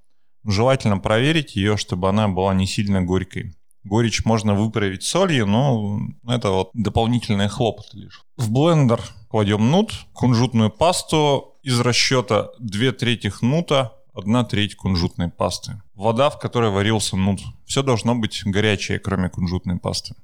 Желательно 0.45 0.97
проверить 0.97 1.55
ее, 1.55 1.75
чтобы 1.77 2.07
она 2.09 2.27
была 2.29 2.53
не 2.53 2.65
сильно 2.65 3.01
горькой. 3.01 3.55
Горечь 3.87 4.25
можно 4.25 4.53
выправить 4.53 5.03
солью, 5.03 5.45
но 5.45 5.99
это 6.27 6.51
вот 6.51 6.69
дополнительные 6.73 7.47
хлопоты 7.47 7.97
лишь. 7.97 8.21
В 8.35 8.51
блендер 8.51 9.01
кладем 9.29 9.71
нут, 9.71 9.93
кунжутную 10.13 10.69
пасту 10.69 11.55
из 11.63 11.79
расчета 11.79 12.49
2 12.59 12.91
трети 12.91 13.31
нута, 13.41 13.93
1 14.13 14.45
треть 14.45 14.75
кунжутной 14.75 15.29
пасты. 15.29 15.81
Вода, 15.93 16.29
в 16.29 16.39
которой 16.39 16.69
варился 16.69 17.15
нут. 17.15 17.39
Все 17.65 17.81
должно 17.81 18.15
быть 18.15 18.41
горячее, 18.45 18.99
кроме 18.99 19.29
кунжутной 19.29 19.77
пасты. 19.77 20.15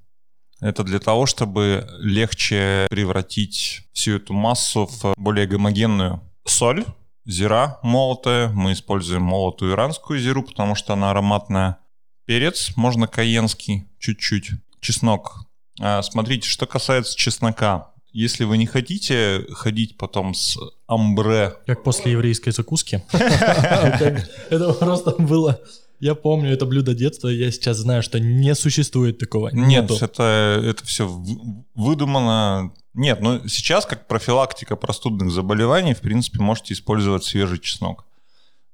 Это 0.60 0.84
для 0.84 1.00
того, 1.00 1.26
чтобы 1.26 1.88
легче 2.00 2.88
превратить 2.90 3.82
всю 3.94 4.16
эту 4.16 4.34
массу 4.34 4.88
в 4.88 5.14
более 5.18 5.46
гомогенную 5.46 6.22
соль, 6.46 6.86
зира 7.26 7.80
молотая. 7.84 8.50
Мы 8.50 8.74
используем 8.74 9.24
молотую 9.24 9.74
иранскую 9.74 10.20
зиру, 10.20 10.44
потому 10.44 10.76
что 10.76 10.94
она 10.94 11.12
ароматная. 11.12 11.78
Перец, 12.26 12.72
можно 12.76 13.08
каенский, 13.08 13.86
чуть-чуть. 14.00 14.52
Чеснок. 14.80 15.46
А, 15.80 16.02
смотрите, 16.02 16.48
что 16.48 16.66
касается 16.66 17.18
чеснока. 17.18 17.90
Если 18.12 18.44
вы 18.44 18.58
не 18.58 18.68
хотите 18.68 19.46
ходить 19.52 19.98
потом 19.98 20.36
с 20.36 20.58
амбре... 20.88 21.56
Как 21.66 21.84
после 21.84 22.12
еврейской 22.12 22.52
закуски. 22.52 23.04
Это 23.12 24.74
просто 24.74 25.12
было... 25.18 25.60
Я 26.00 26.16
помню 26.16 26.52
это 26.52 26.66
блюдо 26.66 26.94
детства, 26.94 27.30
я 27.30 27.50
сейчас 27.50 27.78
знаю, 27.78 28.04
что 28.04 28.20
не 28.20 28.56
существует 28.56 29.20
такого. 29.20 29.52
Нет, 29.54 29.90
это, 29.90 30.62
это 30.62 30.84
все 30.84 31.08
выдумано. 31.76 32.74
Нет, 32.94 33.22
ну 33.22 33.48
сейчас 33.48 33.86
как 33.86 34.06
профилактика 34.06 34.76
простудных 34.76 35.32
заболеваний, 35.32 35.94
в 35.94 36.02
принципе, 36.02 36.40
можете 36.42 36.74
использовать 36.74 37.24
свежий 37.24 37.58
чеснок. 37.58 38.04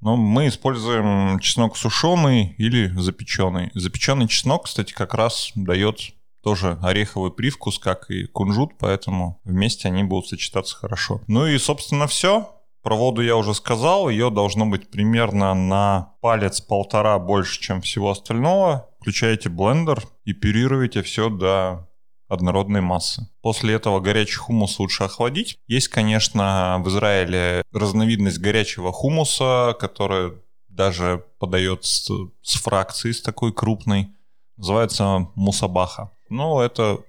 Но 0.02 0.16
мы 0.16 0.48
используем 0.48 1.40
чеснок 1.40 1.76
сушеный 1.76 2.56
или 2.58 2.88
запеченный. 3.00 3.72
Запеченный 3.74 4.28
чеснок, 4.28 4.66
кстати, 4.66 4.94
как 4.94 5.14
раз 5.14 5.52
дает 5.56 6.14
тоже 6.42 6.78
ореховый 6.82 7.32
привкус, 7.32 7.80
как 7.80 8.10
и 8.10 8.26
кунжут, 8.26 8.78
поэтому 8.80 9.42
вместе 9.44 9.90
они 9.90 10.04
будут 10.04 10.28
сочетаться 10.28 10.76
хорошо. 10.76 11.22
Ну 11.28 11.46
и, 11.46 11.58
собственно, 11.58 12.08
все. 12.08 12.50
Про 12.82 12.96
воду 12.96 13.22
я 13.22 13.36
уже 13.36 13.54
сказал, 13.54 14.08
ее 14.10 14.30
должно 14.30 14.66
быть 14.66 14.90
примерно 14.90 15.54
на 15.54 16.14
палец-полтора 16.22 17.20
больше, 17.20 17.60
чем 17.60 17.82
всего 17.82 18.12
остального. 18.12 18.88
Включаете 19.02 19.50
блендер 19.50 20.02
и 20.24 20.32
пюрируете 20.32 21.04
все 21.04 21.30
до 21.30 21.89
однородной 22.30 22.82
массы. 22.82 23.28
После 23.42 23.74
этого 23.74 24.00
горячий 24.00 24.38
хумус 24.38 24.80
лучше 24.80 25.04
охладить. 25.04 25.58
Есть, 25.68 25.90
конечно, 25.90 26.78
в 26.80 26.88
Израиле 26.90 27.64
разновидность 27.74 28.40
горячего 28.40 28.94
хумуса, 28.94 29.76
которая 29.80 30.34
даже 30.70 31.26
подается 31.40 32.14
с 32.42 32.54
фракцией, 32.62 33.14
с 33.14 33.22
такой 33.22 33.52
крупной. 33.52 34.10
Называется 34.56 35.28
мусабаха. 35.36 36.12
Ну, 36.30 36.62
это 36.62 37.00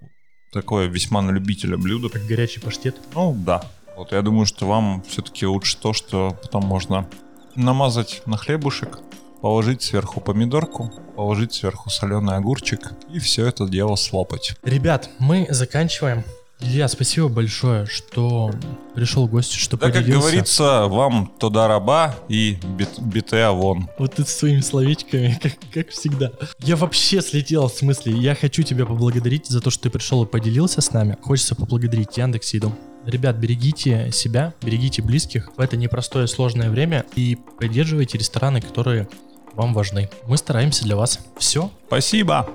такое 0.52 0.86
весьма 0.86 1.22
на 1.22 1.30
любителя 1.30 1.76
блюдо. 1.76 2.08
Как 2.08 2.24
горячий 2.26 2.60
паштет? 2.60 2.96
Ну, 3.14 3.34
да. 3.36 3.62
Вот 3.96 4.12
я 4.12 4.22
думаю, 4.22 4.46
что 4.46 4.66
вам 4.66 5.02
все-таки 5.02 5.46
лучше 5.46 5.76
то, 5.76 5.92
что 5.92 6.36
потом 6.42 6.64
можно 6.64 7.08
намазать 7.54 8.22
на 8.26 8.36
хлебушек, 8.36 9.00
положить 9.40 9.82
сверху 9.82 10.20
помидорку, 10.20 10.92
положить 11.16 11.52
сверху 11.52 11.90
соленый 11.90 12.36
огурчик 12.36 12.92
и 13.12 13.18
все 13.18 13.46
это 13.46 13.66
дело 13.68 13.96
слопать. 13.96 14.54
Ребят, 14.62 15.10
мы 15.18 15.46
заканчиваем. 15.50 16.24
Илья, 16.62 16.88
спасибо 16.88 17.28
большое, 17.28 17.86
что 17.86 18.50
пришел 18.94 19.26
в 19.26 19.30
гости, 19.30 19.56
что 19.56 19.78
Да, 19.78 19.86
как 19.86 19.94
поделился. 20.02 20.20
говорится, 20.20 20.86
вам 20.88 21.32
тода 21.38 21.68
раба 21.68 22.14
и 22.28 22.58
бит, 22.76 22.90
бите 23.00 23.38
авон. 23.44 23.88
Вот 23.98 24.16
ты 24.16 24.26
с 24.26 24.28
своими 24.28 24.60
словечками, 24.60 25.38
как, 25.42 25.54
как 25.72 25.88
всегда. 25.88 26.32
Я 26.58 26.76
вообще 26.76 27.22
слетел 27.22 27.70
с 27.70 27.80
мысли. 27.80 28.12
Я 28.12 28.34
хочу 28.34 28.62
тебя 28.62 28.84
поблагодарить 28.84 29.46
за 29.46 29.62
то, 29.62 29.70
что 29.70 29.84
ты 29.84 29.90
пришел 29.90 30.22
и 30.24 30.26
поделился 30.26 30.82
с 30.82 30.92
нами. 30.92 31.16
Хочется 31.22 31.54
поблагодарить 31.54 32.18
Яндекс 32.18 32.52
Еду. 32.52 32.74
Ребят, 33.06 33.36
берегите 33.36 34.10
себя, 34.12 34.52
берегите 34.60 35.00
близких 35.00 35.50
в 35.56 35.60
это 35.60 35.78
непростое 35.78 36.26
сложное 36.26 36.68
время 36.68 37.06
и 37.16 37.38
поддерживайте 37.58 38.18
рестораны, 38.18 38.60
которые 38.60 39.08
вам 39.54 39.74
важны. 39.74 40.08
Мы 40.26 40.36
стараемся 40.36 40.84
для 40.84 40.96
вас. 40.96 41.18
Все. 41.36 41.70
Спасибо. 41.86 42.46